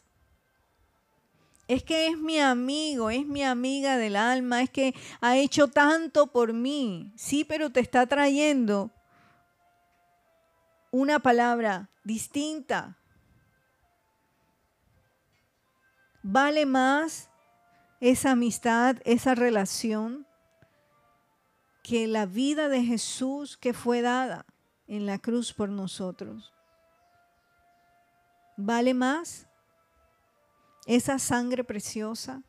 [1.69, 6.27] es que es mi amigo, es mi amiga del alma, es que ha hecho tanto
[6.27, 7.13] por mí.
[7.17, 8.91] Sí, pero te está trayendo
[10.91, 12.99] una palabra distinta.
[16.25, 17.31] ¿Vale más
[18.01, 20.27] esa amistad, esa relación
[21.85, 24.45] que la vida de Jesús que fue dada
[24.89, 26.55] en la cruz por nosotros?
[28.57, 29.47] vale más
[30.87, 32.43] esa sangre preciosa.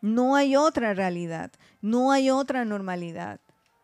[0.00, 1.50] No hay otra realidad,
[1.82, 3.40] no hay otra normalidad.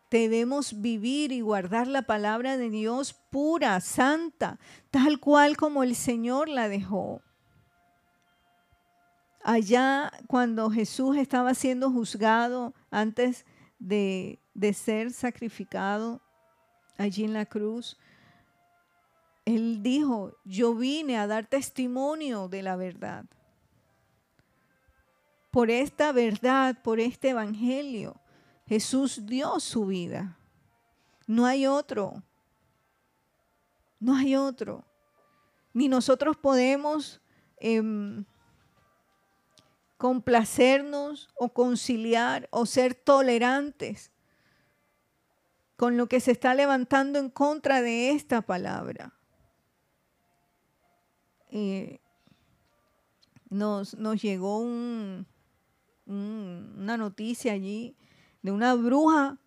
[0.09, 6.49] Debemos vivir y guardar la palabra de Dios pura, santa, tal cual como el Señor
[6.49, 7.21] la dejó.
[9.43, 13.45] Allá cuando Jesús estaba siendo juzgado antes
[13.79, 16.21] de, de ser sacrificado
[16.97, 17.97] allí en la cruz,
[19.45, 23.25] Él dijo, yo vine a dar testimonio de la verdad
[25.57, 28.15] por esta verdad, por este evangelio.
[28.67, 30.37] Jesús dio su vida.
[31.25, 32.21] No hay otro.
[33.99, 34.85] No hay otro.
[35.73, 37.21] Ni nosotros podemos
[37.57, 38.25] em,
[39.97, 44.11] complacernos o conciliar o ser tolerantes
[45.77, 49.13] con lo que se está levantando en contra de esta palabra.
[51.51, 51.99] Eh,
[53.49, 55.25] nos, nos llegó un,
[56.05, 57.95] una noticia allí
[58.47, 59.37] de una bruja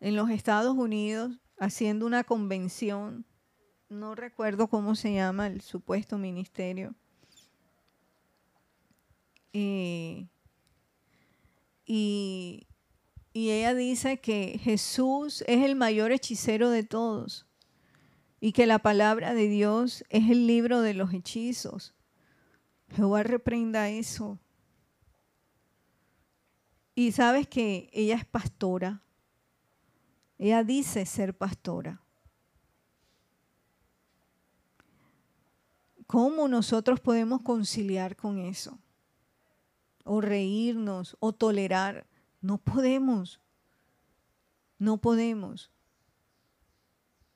[0.00, 3.24] en los Estados Unidos haciendo una convención.
[3.88, 6.94] No recuerdo cómo se llama el supuesto ministerio.
[9.54, 10.28] y,
[11.86, 17.46] y ella dice que Jesús es el mayor hechicero de todos
[18.40, 21.94] y que la palabra de Dios es el libro de los hechizos.
[22.94, 24.38] Jehová reprenda eso.
[26.98, 29.04] Y sabes que ella es pastora.
[30.36, 32.02] Ella dice ser pastora.
[36.08, 38.80] ¿Cómo nosotros podemos conciliar con eso?
[40.02, 42.04] O reírnos, o tolerar.
[42.40, 43.38] No podemos.
[44.80, 45.70] No podemos.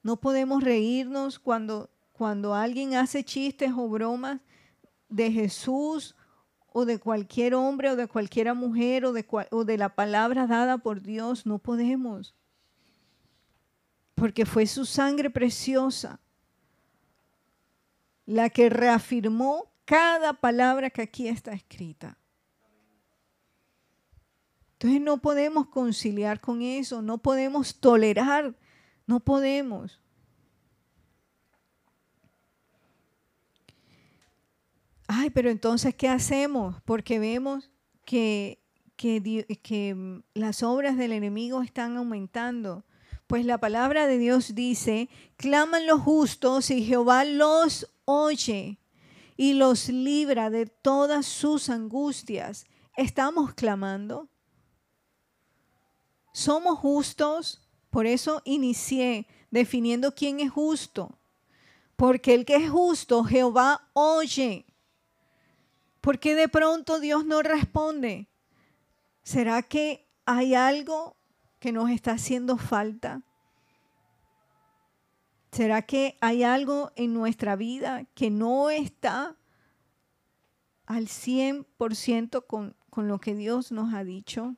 [0.03, 4.40] No podemos reírnos cuando, cuando alguien hace chistes o bromas
[5.09, 6.16] de Jesús
[6.74, 10.78] o de cualquier hombre o de cualquier mujer o de, o de la palabra dada
[10.78, 11.46] por Dios.
[11.46, 12.35] No podemos.
[14.14, 16.20] Porque fue su sangre preciosa
[18.26, 22.16] la que reafirmó cada palabra que aquí está escrita.
[24.74, 28.56] Entonces no podemos conciliar con eso, no podemos tolerar,
[29.06, 30.02] no podemos.
[35.12, 36.81] Ay, pero entonces, ¿qué hacemos?
[36.85, 37.70] Porque vemos
[38.05, 38.59] que,
[39.94, 42.85] mm, las obras del enemigo están aumentando.
[43.27, 48.79] Pues la palabra de Dios dice, claman los justos y Jehová los oye
[49.37, 52.66] y los libra de todas sus angustias.
[52.96, 54.29] ¿Estamos clamando?
[56.33, 57.68] ¿Somos justos?
[57.90, 61.18] Por eso inicié definiendo quién es justo.
[61.96, 64.66] Porque el que es justo, Jehová oye.
[66.03, 68.29] ¿Por qué de pronto Dios no responde?
[69.23, 71.17] ¿Será que hay algo
[71.61, 73.23] que nos está haciendo falta?
[75.53, 79.37] ¿Será que hay algo en nuestra vida que no está
[80.87, 84.57] al 100% con, con lo que Dios nos ha dicho?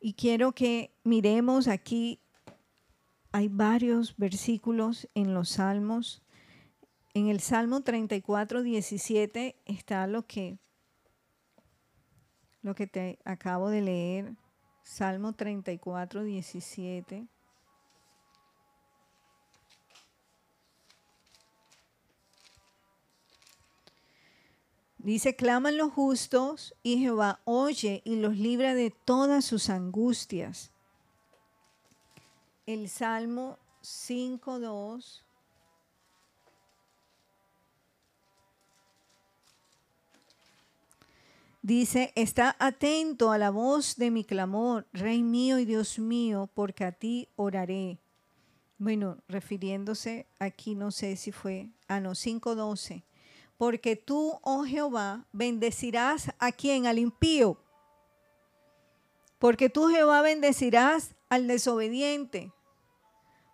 [0.00, 2.18] Y quiero que miremos aquí,
[3.30, 6.21] hay varios versículos en los salmos
[7.14, 10.58] en el Salmo 34, 17 está lo que,
[12.62, 14.34] lo que te acabo de leer.
[14.82, 17.26] Salmo 34, 17.
[24.98, 30.70] Dice, claman los justos y Jehová oye y los libra de todas sus angustias.
[32.66, 34.60] El Salmo 5,
[41.62, 46.84] Dice, está atento a la voz de mi clamor, Rey mío y Dios mío, porque
[46.84, 48.00] a ti oraré.
[48.78, 53.04] Bueno, refiriéndose aquí, no sé si fue, ah, no, 5.12.
[53.56, 57.56] Porque tú, oh Jehová, bendecirás a quien, al impío.
[59.38, 62.52] Porque tú, Jehová, bendecirás al desobediente.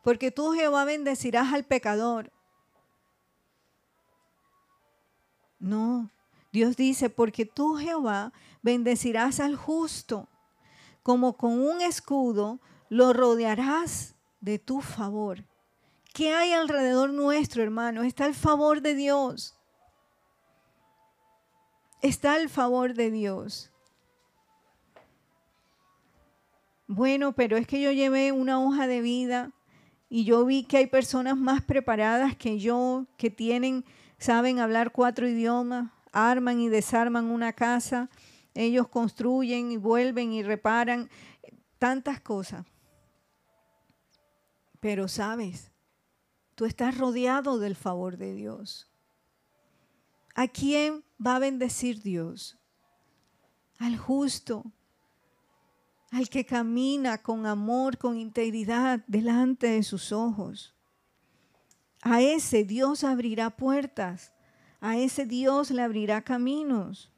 [0.02, 2.32] Porque tú, Jehová, bendecirás al pecador.
[5.58, 6.10] No,
[6.58, 8.32] Dios dice, porque tú Jehová
[8.62, 10.28] bendecirás al justo,
[11.04, 15.44] como con un escudo lo rodearás de tu favor.
[16.12, 18.02] ¿Qué hay alrededor nuestro, hermano?
[18.02, 19.56] Está el favor de Dios.
[22.02, 23.70] Está el favor de Dios.
[26.88, 29.52] bueno, pero es que yo llevé una hoja de vida
[30.08, 33.84] y yo vi que hay personas más preparadas que yo, que tienen,
[34.18, 38.10] saben hablar cuatro idiomas, arman y desarman una casa,
[38.54, 41.08] ellos construyen y vuelven y reparan
[41.78, 42.66] tantas cosas.
[44.80, 45.70] Pero sabes,
[46.54, 48.90] tú estás rodeado del favor de Dios.
[50.34, 52.58] ¿A quién va a bendecir Dios?
[53.78, 54.72] Al justo,
[56.10, 60.74] al que camina con amor, con integridad delante de sus ojos.
[62.02, 64.32] A ese Dios abrirá puertas,
[64.80, 67.10] a ese Dios le abrirá caminos.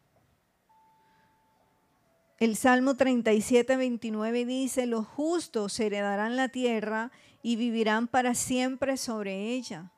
[2.38, 9.52] El Salmo 37, 29 dice, los justos heredarán la tierra y vivirán para siempre sobre
[9.52, 9.92] ella.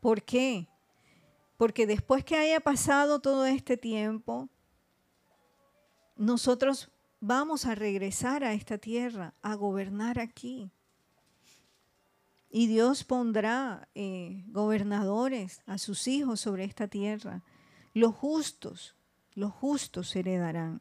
[0.00, 0.68] ¿Por qué?
[1.58, 4.48] Porque después que haya pasado todo este tiempo,
[6.16, 6.90] nosotros
[7.20, 10.70] vamos a regresar a esta tierra, a gobernar aquí.
[12.54, 17.42] Y Dios pondrá eh, gobernadores a sus hijos sobre esta tierra.
[17.94, 18.94] Los justos,
[19.34, 20.80] los justos heredarán.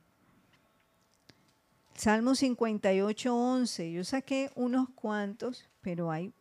[1.95, 3.91] Salmo 58, 11.
[3.91, 6.31] Yo saqué unos cuantos, pero hay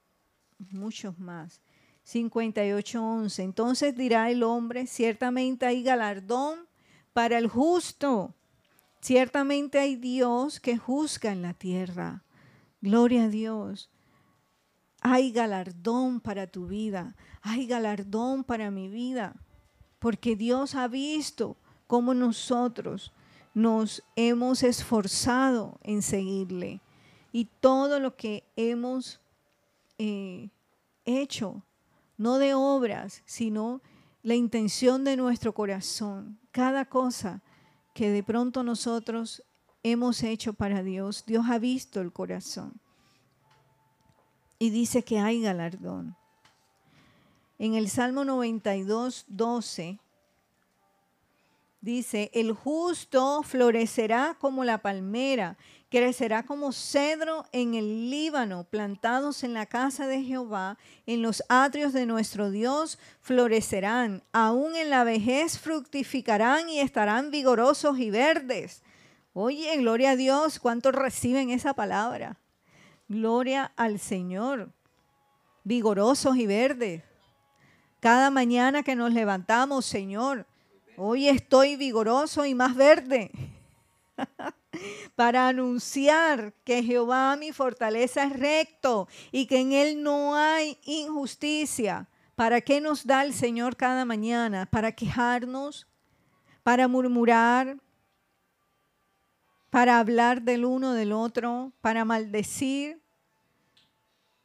[0.59, 1.63] muchos más.
[2.03, 3.43] 58, 11.
[3.43, 6.69] Entonces dirá el hombre, ciertamente hay galardón
[7.15, 8.35] para el justo
[9.03, 12.23] Ciertamente hay Dios que juzga en la tierra.
[12.81, 13.91] Gloria a Dios.
[15.05, 17.17] Hay galardón para tu vida.
[17.43, 19.35] Hay galardón para mi vida.
[19.99, 21.57] Porque Dios ha visto
[21.89, 23.13] cómo nosotros
[23.53, 26.81] nos hemos esforzado en seguirle.
[27.33, 29.21] Y todo lo que hemos
[29.99, 30.51] eh,
[31.05, 31.65] hecho,
[32.17, 33.83] no de obras, sino
[34.23, 37.43] la intención de nuestro corazón, cada cosa
[37.93, 39.43] que de pronto nosotros
[39.83, 42.82] hemos hecho para Dios, Dios ha visto el corazón
[44.63, 46.15] y dice que hay galardón.
[47.59, 49.99] En el Salmo 92, 12,
[51.81, 55.57] dice, el justo florecerá como la palmera,
[55.91, 61.93] crecerá como cedro en el Líbano, plantados en la casa de Jehová, en los atrios
[61.93, 68.85] de nuestro Dios florecerán, aún en la vejez fructificarán y estarán vigorosos y verdes.
[69.33, 72.37] Oye, gloria a Dios, ¿cuántos reciben esa palabra?
[73.13, 74.73] Gloria al Señor,
[75.65, 77.03] vigorosos y verdes.
[78.01, 80.47] Cada mañana que nos levantamos, Señor,
[80.97, 83.31] Hoy estoy vigoroso y más verde
[85.17, 92.09] para anunciar que Jehová mi fortaleza es recto y que en él no hay injusticia.
[92.37, 94.67] ¿Para qué nos da el Señor cada mañana?
[94.67, 95.89] ¿Para quejarnos?
[96.63, 97.79] ¿Para murmurar?
[99.71, 101.73] ¿Para hablar del uno del otro?
[101.81, 103.02] ¿Para maldecir?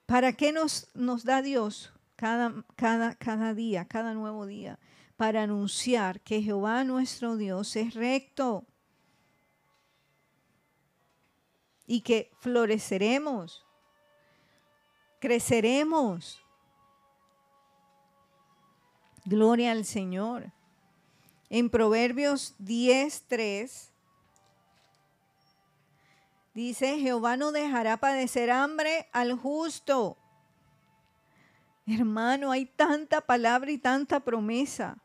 [0.08, 4.80] ¿Para qué nos, nos da Dios cada, cada, cada día, cada nuevo día?
[5.18, 8.66] para anunciar que Jehová nuestro Dios es recto
[11.88, 13.66] y que floreceremos,
[15.20, 16.39] creceremos.
[19.26, 20.51] Gloria al Señor.
[21.49, 23.91] En Proverbios 10:3
[26.58, 30.18] dice, Jehová no dejará padecer hambre al justo.
[31.86, 34.97] Hermano, hay tanta palabra y tanta promesa.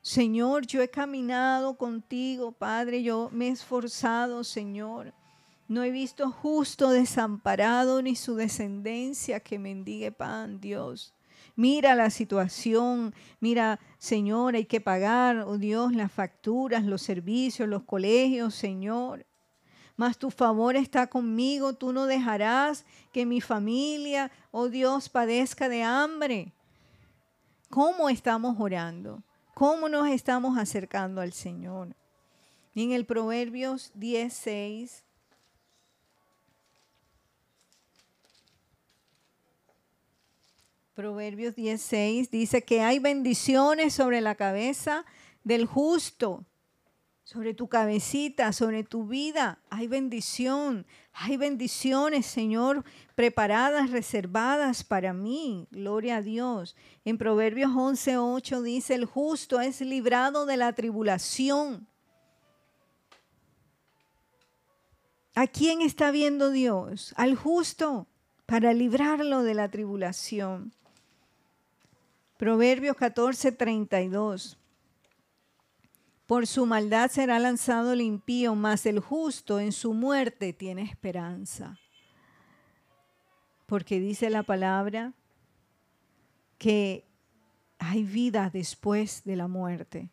[0.00, 5.12] Señor, yo he caminado contigo, Padre, yo me he esforzado, Señor.
[5.66, 11.12] No he visto justo desamparado ni su descendencia que mendigue pan, Dios.
[11.56, 17.82] Mira la situación, mira, Señor, hay que pagar, oh Dios, las facturas, los servicios, los
[17.82, 19.26] colegios, Señor.
[19.98, 25.82] Mas tu favor está conmigo, tú no dejarás que mi familia, oh Dios, padezca de
[25.82, 26.54] hambre.
[27.68, 29.22] ¿Cómo estamos orando?
[29.58, 31.96] cómo nos estamos acercando al Señor.
[32.76, 35.02] en el Proverbios 16,
[40.94, 45.04] Proverbios 16 dice que hay bendiciones sobre la cabeza
[45.42, 46.44] del justo
[47.28, 49.58] sobre tu cabecita, sobre tu vida.
[49.68, 55.68] Hay bendición, hay bendiciones, Señor, preparadas, reservadas para mí.
[55.70, 56.74] Gloria a Dios.
[57.04, 61.86] En Proverbios 11:8 dice, el justo es librado de la tribulación.
[65.34, 67.12] ¿A quién está viendo Dios?
[67.18, 68.06] Al justo,
[68.46, 70.72] para librarlo de la tribulación.
[72.38, 74.56] Proverbios 14:32.
[76.28, 81.80] Por su maldad será lanzado el impío, mas el justo en su muerte tiene esperanza.
[83.64, 85.14] Porque dice la palabra
[86.58, 87.06] que
[87.78, 90.10] hay vida después de la muerte,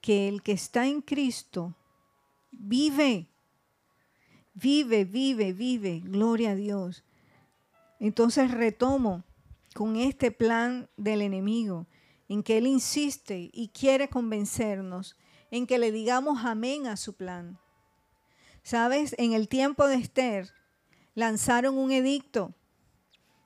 [0.00, 1.76] que el que está en Cristo
[2.50, 3.28] vive,
[4.54, 7.04] vive, vive, vive, gloria a Dios.
[8.00, 9.22] Entonces retomo
[9.72, 11.86] con este plan del enemigo,
[12.28, 15.16] en que él insiste y quiere convencernos
[15.50, 17.58] en que le digamos amén a su plan.
[18.62, 20.52] Sabes, en el tiempo de Esther
[21.14, 22.54] lanzaron un edicto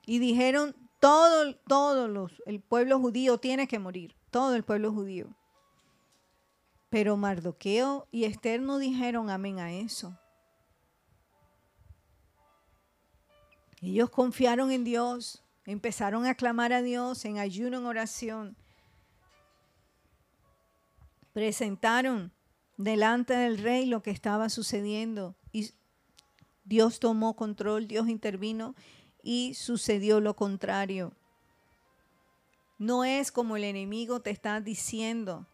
[0.05, 5.33] y dijeron todo, todo los, el pueblo judío tiene que morir, todo el pueblo judío.
[6.89, 10.17] Pero Mardoqueo y Esther no dijeron amén a eso.
[13.81, 18.57] Ellos confiaron en Dios, empezaron a clamar a Dios en ayuno, en oración
[21.33, 22.31] presentaron
[22.77, 25.71] delante del rey lo que estaba sucediendo y
[26.63, 28.75] Dios tomó control, Dios intervino
[29.21, 31.13] y sucedió lo contrario.
[32.77, 35.47] No es como el enemigo te está diciendo.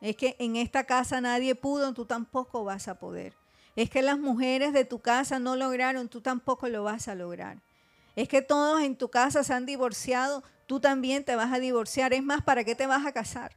[0.00, 3.34] Es que en esta casa nadie pudo, tú tampoco vas a poder.
[3.76, 7.62] Es que las mujeres de tu casa no lograron, tú tampoco lo vas a lograr.
[8.16, 12.12] Es que todos en tu casa se han divorciado, tú también te vas a divorciar.
[12.12, 13.56] Es más, ¿para qué te vas a casar?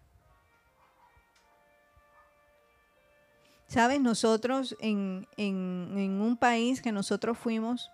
[3.68, 7.92] Sabes, nosotros en, un país que nosotros fuimos,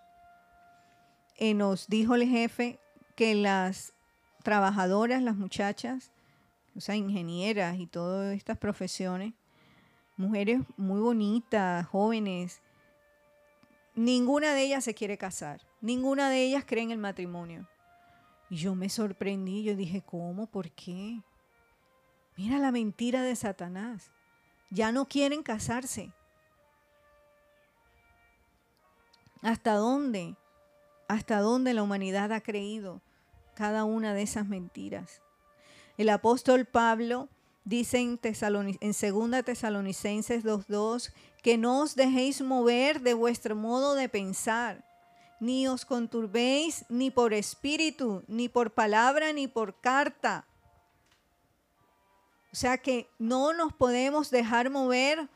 [1.38, 2.78] eh, nos dijo el jefe
[3.16, 3.94] que las
[4.42, 6.12] trabajadoras, las muchachas,
[6.76, 9.32] o sea, ingenieras y todas estas profesiones,
[10.16, 12.60] mujeres muy bonitas, jóvenes,
[13.94, 17.66] ninguna de ellas se quiere casar, ninguna de ellas cree en el matrimonio.
[18.50, 20.46] Y yo me sorprendí, yo dije, ¿cómo?
[20.46, 21.22] ¿Por qué?
[22.36, 24.10] Mira la mentira de Satanás
[24.72, 26.12] ya no quieren casarse.
[29.42, 30.34] ¿Hasta dónde?
[31.08, 33.02] ¿Hasta dónde la humanidad ha creído
[33.54, 35.20] cada una de esas mentiras?
[35.98, 37.28] El apóstol Pablo
[37.64, 38.92] dice en, en
[39.30, 41.12] 2 Tesalonicenses 2.2
[41.42, 44.84] que no os dejéis mover de vuestro modo de pensar,
[45.38, 50.46] ni os conturbéis ni por espíritu, ni por palabra, ni por carta,
[52.52, 55.28] o sea que no nos podemos dejar mover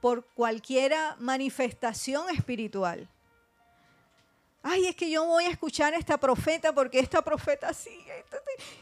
[0.00, 3.08] por cualquiera manifestación espiritual.
[4.62, 8.24] Ay, es que yo voy a escuchar a esta profeta porque esta profeta sigue.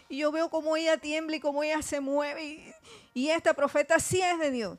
[0.09, 2.45] Y yo veo cómo ella tiembla y cómo ella se mueve.
[2.45, 2.75] Y,
[3.15, 4.79] y esta profeta sí es de Dios.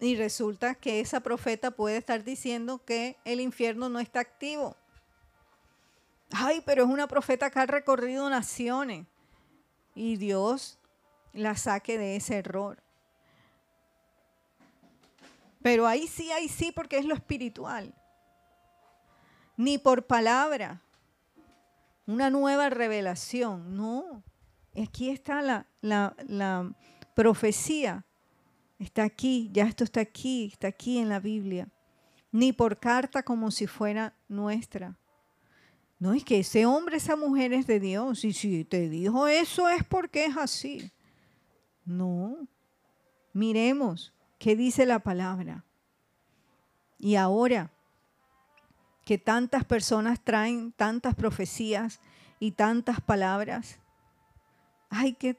[0.00, 4.76] Y resulta que esa profeta puede estar diciendo que el infierno no está activo.
[6.30, 9.06] Ay, pero es una profeta que ha recorrido naciones
[9.94, 10.78] y Dios
[11.32, 12.82] la saque de ese error.
[15.62, 17.94] Pero ahí sí, ahí sí, porque es lo espiritual.
[19.56, 20.82] Ni por palabra.
[22.06, 23.76] Una nueva revelación.
[23.76, 24.24] No.
[24.80, 26.72] Aquí está la, la, la
[27.14, 28.04] profecía.
[28.78, 31.68] Está aquí, ya esto está aquí, está aquí en la Biblia.
[32.32, 34.96] Ni por carta como si fuera nuestra.
[36.02, 38.24] No, es que ese hombre, esa mujer es de Dios.
[38.24, 40.90] Y si te dijo eso es porque es así.
[41.84, 42.48] No.
[43.32, 45.64] Miremos qué dice la palabra.
[46.98, 47.70] Y ahora
[49.04, 52.00] que tantas personas traen tantas profecías
[52.40, 53.78] y tantas palabras,
[54.90, 55.36] hay que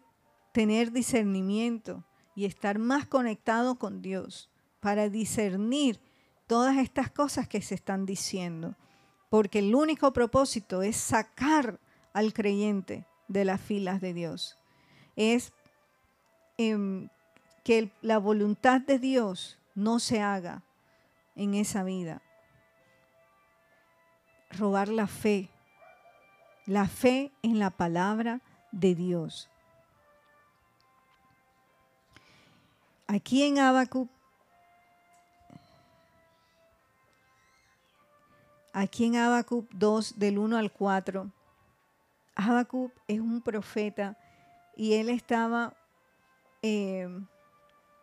[0.53, 2.05] tener discernimiento
[2.35, 4.49] y estar más conectado con Dios
[4.79, 5.99] para discernir
[6.47, 8.77] todas estas cosas que se están diciendo
[9.33, 11.79] porque el único propósito es sacar
[12.13, 14.59] al creyente de las filas de Dios.
[15.15, 15.53] Es
[16.59, 17.09] em,
[17.63, 20.61] que la voluntad de Dios no se haga
[21.35, 22.21] en esa vida.
[24.51, 25.49] Robar la fe,
[26.67, 28.39] la fe en la palabra
[28.71, 29.49] de Dios.
[33.07, 34.12] Aquí en Habacuc
[38.73, 41.31] Aquí en Habacuc 2, del 1 al 4,
[42.35, 44.17] Habacuc es un profeta
[44.75, 45.75] y él estaba
[46.63, 47.07] eh,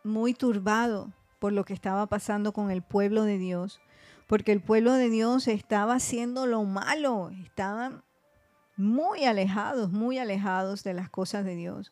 [0.05, 3.81] muy turbado por lo que estaba pasando con el pueblo de Dios,
[4.27, 8.03] porque el pueblo de Dios estaba haciendo lo malo, estaban
[8.77, 11.91] muy alejados, muy alejados de las cosas de Dios.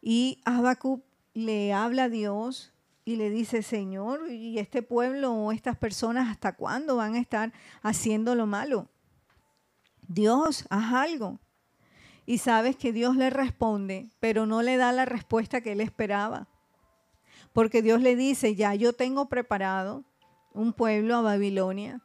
[0.00, 1.02] Y Habacuc
[1.32, 2.73] le habla a Dios
[3.04, 7.52] y le dice, Señor, ¿y este pueblo o estas personas hasta cuándo van a estar
[7.82, 8.88] haciendo lo malo?
[10.08, 11.38] Dios, haz algo.
[12.26, 16.48] y sabes que Dios le responde, pero no le da la respuesta que él esperaba.
[17.52, 20.04] Porque Dios le dice, ya yo tengo preparado
[20.54, 22.00] un pueblo a Babilonia.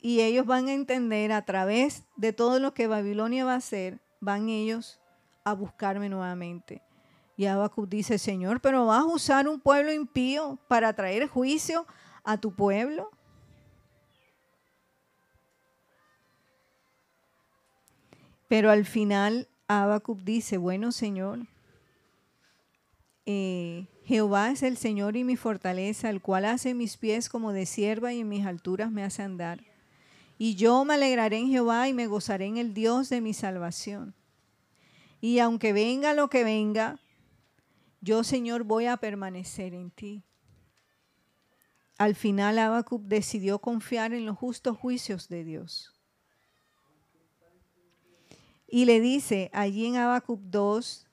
[0.00, 4.00] Y ellos van a entender a través de todo lo que Babilonia va a hacer,
[4.20, 5.00] van ellos
[5.44, 6.82] a buscarme nuevamente.
[7.36, 11.86] Y Habacuc dice, Señor, pero vas a usar un pueblo impío para traer juicio
[12.24, 13.10] a tu pueblo.
[18.48, 21.46] Pero al final Habacuc dice, bueno Señor,
[23.24, 27.66] eh, Jehová es el Señor y mi fortaleza, el cual hace mis pies como de
[27.66, 29.64] sierva y en mis alturas me hace andar.
[30.38, 34.14] Y yo me alegraré en Jehová y me gozaré en el Dios de mi salvación.
[35.20, 36.98] Y aunque venga lo que venga,
[38.02, 40.24] yo Señor voy a permanecer en ti.
[41.98, 45.94] Al final Habacuc decidió confiar en los justos juicios de Dios.
[48.66, 51.06] Y le dice, allí en Habacuc 2,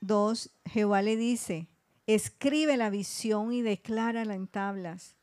[0.00, 1.68] 2, Jehová le dice,
[2.06, 5.16] escribe la visión y declárala en tablas.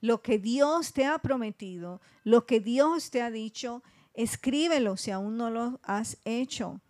[0.00, 3.84] Lo que Dios te ha prometido, lo que Dios te ha dicho,
[4.14, 6.80] escríbelo si aún no lo has hecho.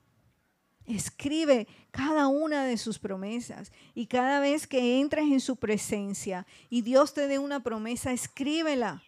[0.89, 6.83] Escribe cada una de sus promesas y cada vez que entres en su presencia y
[6.83, 9.03] Dios te dé una promesa, escríbela.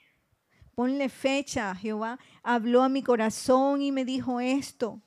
[0.74, 1.74] Ponle fecha.
[1.74, 5.02] Jehová habló a mi corazón y me dijo esto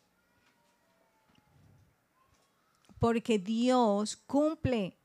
[3.04, 4.98] porque Dios cumple,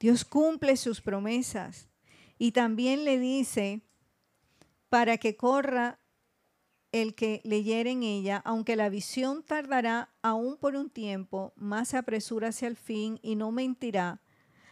[0.00, 1.88] Dios cumple sus promesas.
[2.36, 3.80] Y también le dice,
[4.88, 6.00] para que corra
[6.94, 11.96] el que leyere en ella, aunque la visión tardará aún por un tiempo, más se
[11.96, 14.20] apresura hacia el fin y no mentirá.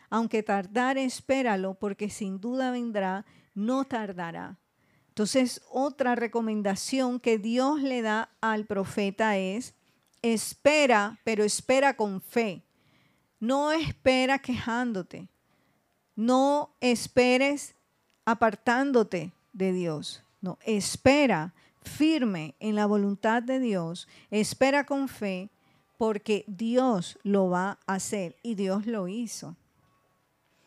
[0.09, 4.57] Aunque tardare, espéralo, porque sin duda vendrá, no tardará.
[5.09, 9.75] Entonces, otra recomendación que Dios le da al profeta es,
[10.23, 12.63] espera, pero espera con fe.
[13.41, 15.29] No espera quejándote.
[16.15, 17.75] No esperes
[18.25, 20.23] apartándote de Dios.
[20.41, 21.53] No, espera
[21.85, 24.09] firme en la voluntad de Dios.
[24.31, 25.51] Espera con fe
[25.99, 29.57] porque Dios lo va a hacer y Dios lo hizo.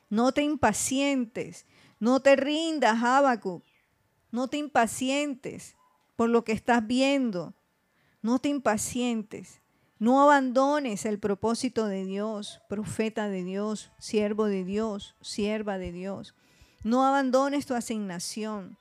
[0.10, 1.66] No te impacientes,
[2.00, 3.64] no te rindas, Habacuc.
[4.32, 5.76] No te impacientes
[6.16, 7.54] por lo que estás viendo.
[8.22, 9.62] No te impacientes.
[9.98, 16.36] No abandones el propósito de Dios, profeta de Dios, siervo de Dios, sierva de Dios.
[16.84, 18.78] No abandones tu asignación.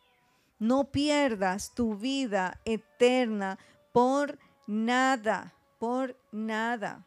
[0.65, 3.59] No pierdas tu vida eterna
[3.93, 7.07] por nada, por nada.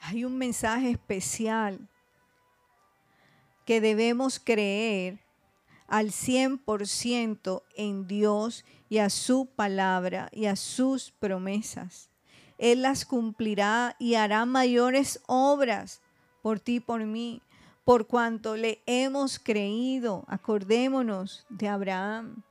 [0.00, 1.88] Hay un mensaje especial
[3.64, 5.18] que debemos creer
[5.88, 12.10] al 100% en Dios y a su palabra y a sus promesas.
[12.58, 16.02] Él las cumplirá y hará mayores obras
[16.42, 17.40] por ti y por mí,
[17.84, 20.24] por cuanto le hemos creído.
[20.26, 22.42] Acordémonos de Abraham,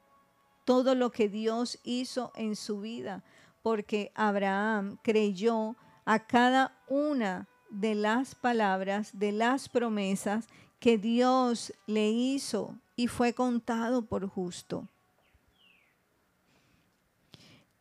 [0.66, 3.24] todo lo que Dios hizo en su vida,
[3.62, 5.76] porque Abraham creyó
[6.06, 10.48] a cada una de las palabras, de las promesas
[10.80, 14.88] que Dios le hizo y fue contado por justo.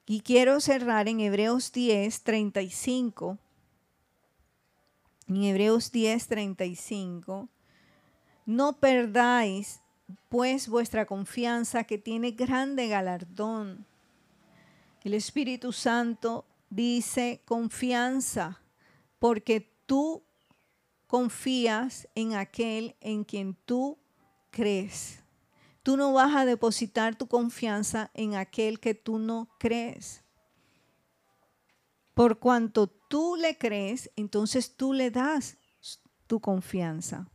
[0.07, 3.39] Y quiero cerrar en Hebreos 10, 35.
[5.29, 7.49] En Hebreos 10, 35.
[8.45, 9.81] No perdáis
[10.29, 13.87] pues vuestra confianza que tiene grande galardón.
[15.03, 18.61] El Espíritu Santo dice confianza
[19.19, 20.23] porque tú
[21.07, 23.99] confías en aquel en quien tú
[24.51, 25.23] crees.
[25.83, 30.22] Tú no vas a depositar tu confianza en aquel que tú no crees.
[32.15, 35.59] Por cuanto tú le crees, entonces tú le das
[36.27, 37.31] tu confianza.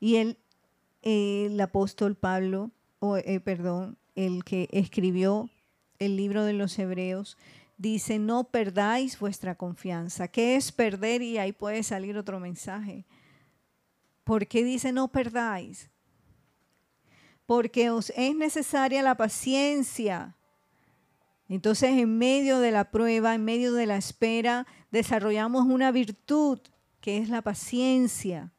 [0.00, 0.38] Y el,
[1.02, 5.50] el apóstol Pablo, o, eh, perdón, el que escribió
[5.98, 7.36] el libro de los Hebreos,
[7.76, 10.28] dice, no perdáis vuestra confianza.
[10.28, 11.22] ¿Qué es perder?
[11.22, 13.04] Y ahí puede salir otro mensaje.
[14.24, 15.90] ¿Por qué dice no perdáis?
[17.46, 20.36] Porque os es necesaria la paciencia.
[21.48, 26.58] Entonces, en medio de la prueba, en medio de la espera, desarrollamos una virtud
[27.00, 28.52] que es la paciencia.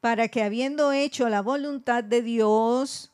[0.00, 3.12] Para que habiendo hecho la voluntad de Dios,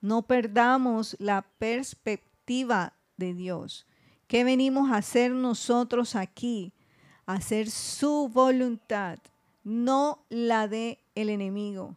[0.00, 3.86] no perdamos la perspectiva de Dios.
[4.26, 6.72] ¿Qué venimos a hacer nosotros aquí?
[7.26, 9.18] hacer su voluntad
[9.64, 11.96] no la de el enemigo,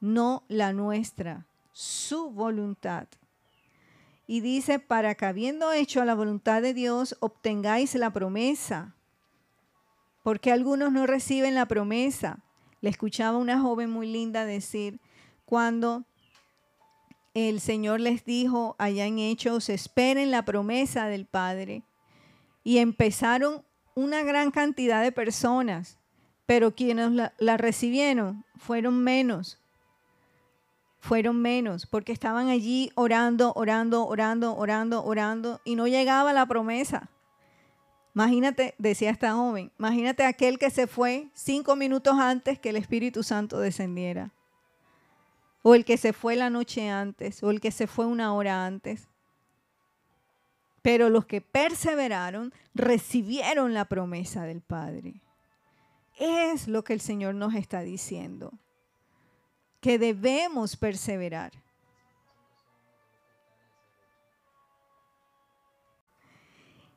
[0.00, 1.46] no la nuestra.
[1.72, 3.08] su voluntad.
[4.26, 8.96] Y dice, para que habiendo hecho la voluntad de Dios, obtengáis la promesa.
[10.22, 12.42] Porque algunos no reciben la promesa.
[12.80, 15.00] Le escuchaba una joven muy linda decir,
[15.44, 16.04] cuando
[17.34, 21.82] el Señor les dijo allá en Hechos, esperen la promesa del Padre.
[22.62, 23.64] Y empezaron
[23.94, 25.98] una gran cantidad de personas,
[26.46, 29.63] pero quienes la, la recibieron fueron menos
[31.04, 37.10] fueron menos, porque estaban allí orando, orando, orando, orando, orando, y no llegaba la promesa.
[38.14, 43.22] Imagínate, decía esta joven, imagínate aquel que se fue cinco minutos antes que el Espíritu
[43.22, 44.32] Santo descendiera,
[45.60, 48.64] o el que se fue la noche antes, o el que se fue una hora
[48.64, 49.08] antes.
[50.80, 55.20] Pero los que perseveraron recibieron la promesa del Padre.
[56.18, 58.54] Es lo que el Señor nos está diciendo
[59.84, 61.52] que debemos perseverar.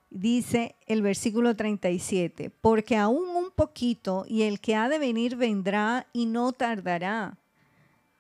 [0.10, 6.08] Dice el versículo 37, porque aún un poquito y el que ha de venir vendrá
[6.14, 7.38] y no tardará.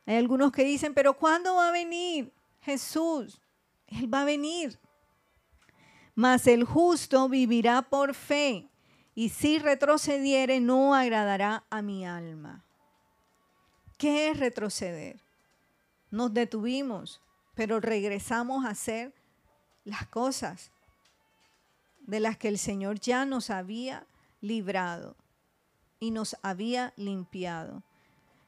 [0.05, 3.39] Hay algunos que dicen, pero ¿cuándo va a venir Jesús?
[3.87, 4.77] Él va a venir.
[6.13, 8.67] Mas el justo vivirá por fe,
[9.15, 12.66] y si retrocediere no agradará a mi alma.
[13.97, 15.19] ¿Qué es retroceder?
[16.11, 17.21] Nos detuvimos,
[17.55, 19.13] pero regresamos a hacer
[19.83, 20.71] las cosas
[22.01, 24.05] de las que el Señor ya nos había
[24.39, 25.15] librado
[25.99, 27.83] y nos había limpiado.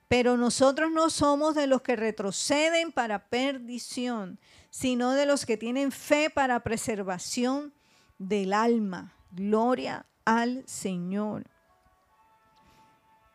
[0.07, 4.39] Pero nosotros no somos de los que retroceden para perdición,
[4.69, 7.73] sino de los que tienen fe para preservación
[8.17, 9.13] del alma.
[9.31, 11.45] Gloria al Señor.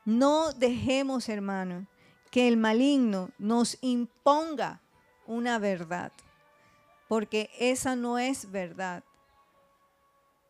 [0.05, 1.87] No dejemos, hermanos,
[2.35, 4.81] que el maligno nos imponga
[5.25, 6.11] una verdad,
[7.07, 9.05] porque esa no es verdad.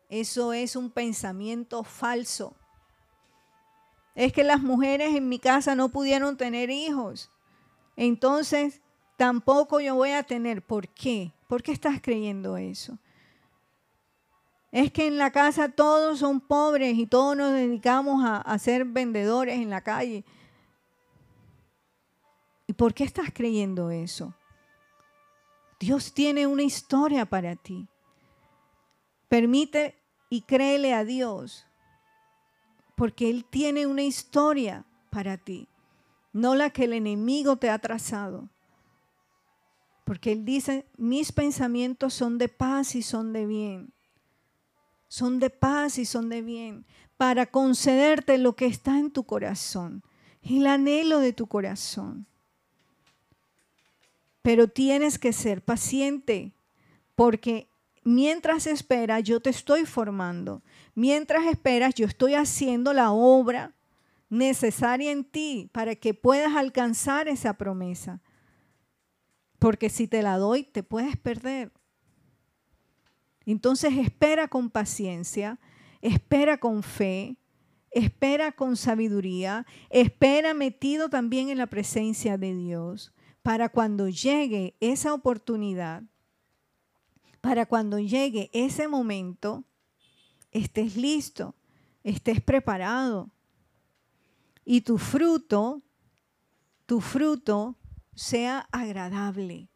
[0.09, 2.55] Eso es un pensamiento falso.
[4.15, 7.29] Es que las mujeres en mi casa no pudieron tener hijos.
[7.95, 8.81] Entonces,
[9.15, 10.65] tampoco yo voy a tener.
[10.65, 11.33] ¿Por qué?
[11.47, 12.97] ¿Por qué estás creyendo eso?
[14.71, 18.85] Es que en la casa todos son pobres y todos nos dedicamos a, a ser
[18.85, 20.25] vendedores en la calle.
[22.67, 24.33] ¿Y por qué estás creyendo eso?
[25.79, 27.87] Dios tiene una historia para ti.
[29.27, 29.95] Permite
[30.29, 31.65] y créele a Dios,
[32.95, 35.67] porque Él tiene una historia para ti,
[36.33, 38.49] no la que el enemigo te ha trazado.
[40.03, 43.93] Porque Él dice, mis pensamientos son de paz y son de bien.
[45.07, 46.85] Son de paz y son de bien,
[47.17, 50.03] para concederte lo que está en tu corazón,
[50.41, 52.27] el anhelo de tu corazón.
[54.45, 56.53] Pero tienes que ser paciente
[57.15, 57.67] porque
[58.03, 60.61] mientras esperas yo te estoy formando.
[60.93, 63.73] Mientras esperas yo estoy haciendo la obra
[64.29, 68.21] necesaria en ti para que puedas alcanzar esa promesa.
[69.57, 71.71] Porque si te la doy, te puedes perder.
[73.47, 75.59] Entonces espera con paciencia,
[76.01, 77.37] espera con fe,
[77.89, 83.11] espera con sabiduría, espera metido también en la presencia de Dios
[83.45, 86.01] para cuando llegue esa oportunidad,
[87.41, 89.63] para cuando llegue ese momento,
[90.49, 91.53] estés listo,
[92.03, 93.29] estés preparado
[94.65, 95.83] y tu fruto,
[96.87, 97.75] tu fruto
[98.15, 99.69] sea agradable.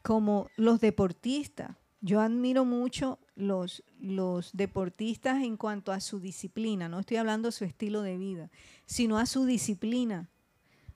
[0.00, 1.76] Como los deportistas.
[2.00, 6.88] Yo admiro mucho los, los deportistas en cuanto a su disciplina.
[6.88, 8.50] No estoy hablando de su estilo de vida,
[8.86, 10.30] sino a su disciplina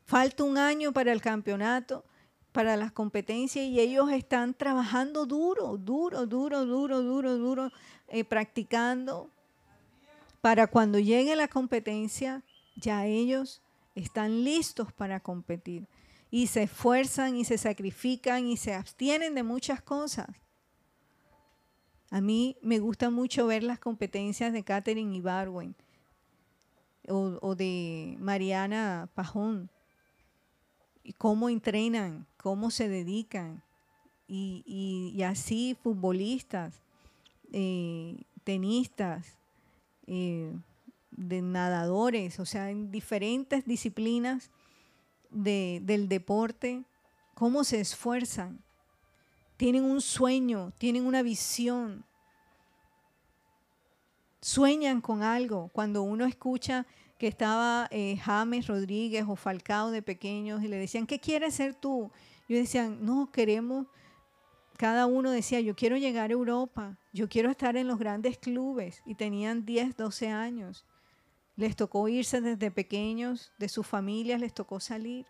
[0.04, 2.04] Falta un año para el campeonato,
[2.52, 7.72] para las competencias y ellos están trabajando duro, duro, duro, duro, duro, duro,
[8.08, 9.30] eh, practicando.
[10.40, 12.42] Para cuando llegue la competencia,
[12.76, 13.62] ya ellos
[13.94, 15.86] están listos para competir.
[16.30, 20.28] Y se esfuerzan y se sacrifican y se abstienen de muchas cosas.
[22.10, 25.74] A mí me gusta mucho ver las competencias de Catherine Ibarwen
[27.08, 29.70] o, o de Mariana Pajón
[31.04, 33.62] y cómo entrenan, cómo se dedican.
[34.28, 36.80] Y, así futbolistas,
[37.52, 39.36] eh, tenistas,
[40.06, 40.54] eh,
[41.10, 44.50] de nadadores, o sea, en diferentes disciplinas
[45.30, 46.84] del deporte,
[47.34, 48.58] cómo se esfuerzan.
[49.56, 52.04] Tienen un sueño, tienen una visión.
[54.40, 55.68] Sueñan con algo.
[55.72, 56.86] Cuando uno escucha
[57.22, 61.72] que estaba eh, James Rodríguez o Falcao de pequeños y le decían, ¿qué quieres ser
[61.72, 62.10] tú?
[62.48, 63.86] Y decían, no, queremos,
[64.76, 69.04] cada uno decía, yo quiero llegar a Europa, yo quiero estar en los grandes clubes
[69.06, 70.84] y tenían 10, 12 años.
[71.54, 75.24] Les tocó irse desde pequeños, de sus familias les tocó salir.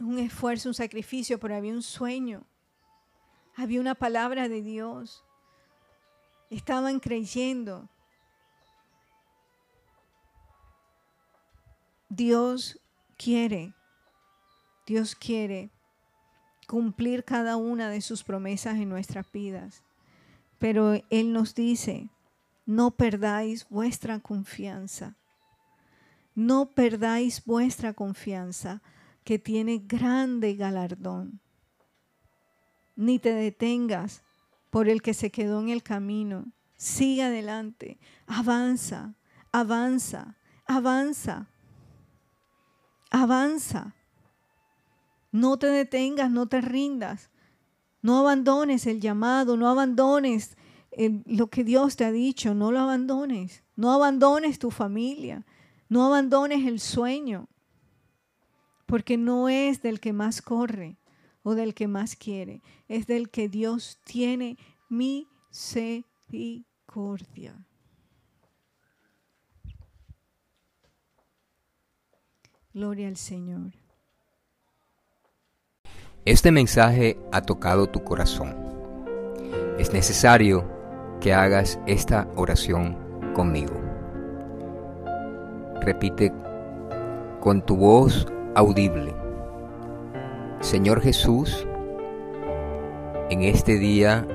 [0.00, 2.44] Un esfuerzo, un sacrificio, pero había un sueño.
[3.56, 5.24] Había una palabra de Dios.
[6.50, 7.88] Estaban creyendo.
[12.16, 12.78] Dios
[13.16, 13.74] quiere,
[14.86, 15.70] Dios quiere
[16.68, 19.82] cumplir cada una de sus promesas en nuestras vidas.
[20.58, 22.10] Pero Él nos dice,
[22.66, 25.16] no perdáis vuestra confianza.
[26.36, 28.80] No perdáis vuestra confianza,
[29.24, 31.40] que tiene grande galardón.
[32.94, 34.22] Ni te detengas
[34.70, 36.52] por el que se quedó en el camino.
[36.76, 39.14] Sigue adelante, avanza,
[39.50, 40.36] avanza,
[40.66, 41.48] avanza,
[43.22, 43.94] avanza.
[45.32, 47.30] No te detengas, no te rindas.
[48.02, 50.56] No abandones el llamado, no abandones
[51.26, 53.64] lo que Dios te ha dicho, no lo abandones.
[53.76, 55.46] No abandones tu familia,
[55.88, 57.48] no abandones el sueño,
[58.86, 60.98] porque no es del que más corre
[61.42, 64.58] o del que más quiere, es del que Dios tiene
[64.88, 67.66] misericordia.
[72.74, 73.70] Gloria al Señor.
[76.24, 78.56] Este mensaje ha tocado tu corazón.
[79.78, 80.68] Es necesario
[81.20, 82.98] que hagas esta oración
[83.32, 83.80] conmigo.
[85.82, 86.32] Repite
[87.38, 89.14] con tu voz audible.
[90.58, 91.64] Señor Jesús,
[93.30, 94.26] en este día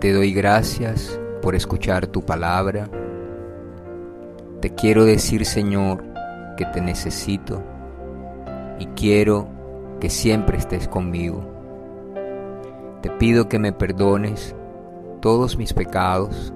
[0.00, 2.88] te doy gracias por escuchar tu palabra.
[4.62, 6.07] Te quiero decir, Señor,
[6.58, 7.62] que te necesito
[8.80, 9.46] y quiero
[10.00, 11.40] que siempre estés conmigo.
[13.00, 14.56] Te pido que me perdones
[15.20, 16.52] todos mis pecados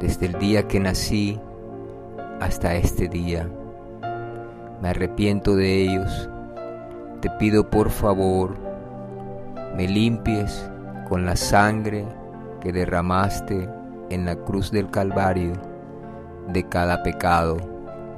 [0.00, 1.40] desde el día que nací
[2.40, 3.48] hasta este día.
[4.82, 6.28] Me arrepiento de ellos.
[7.20, 8.56] Te pido por favor,
[9.76, 10.68] me limpies
[11.08, 12.04] con la sangre
[12.60, 13.68] que derramaste
[14.10, 15.52] en la cruz del Calvario
[16.48, 17.71] de cada pecado,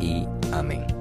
[0.00, 0.95] y amén.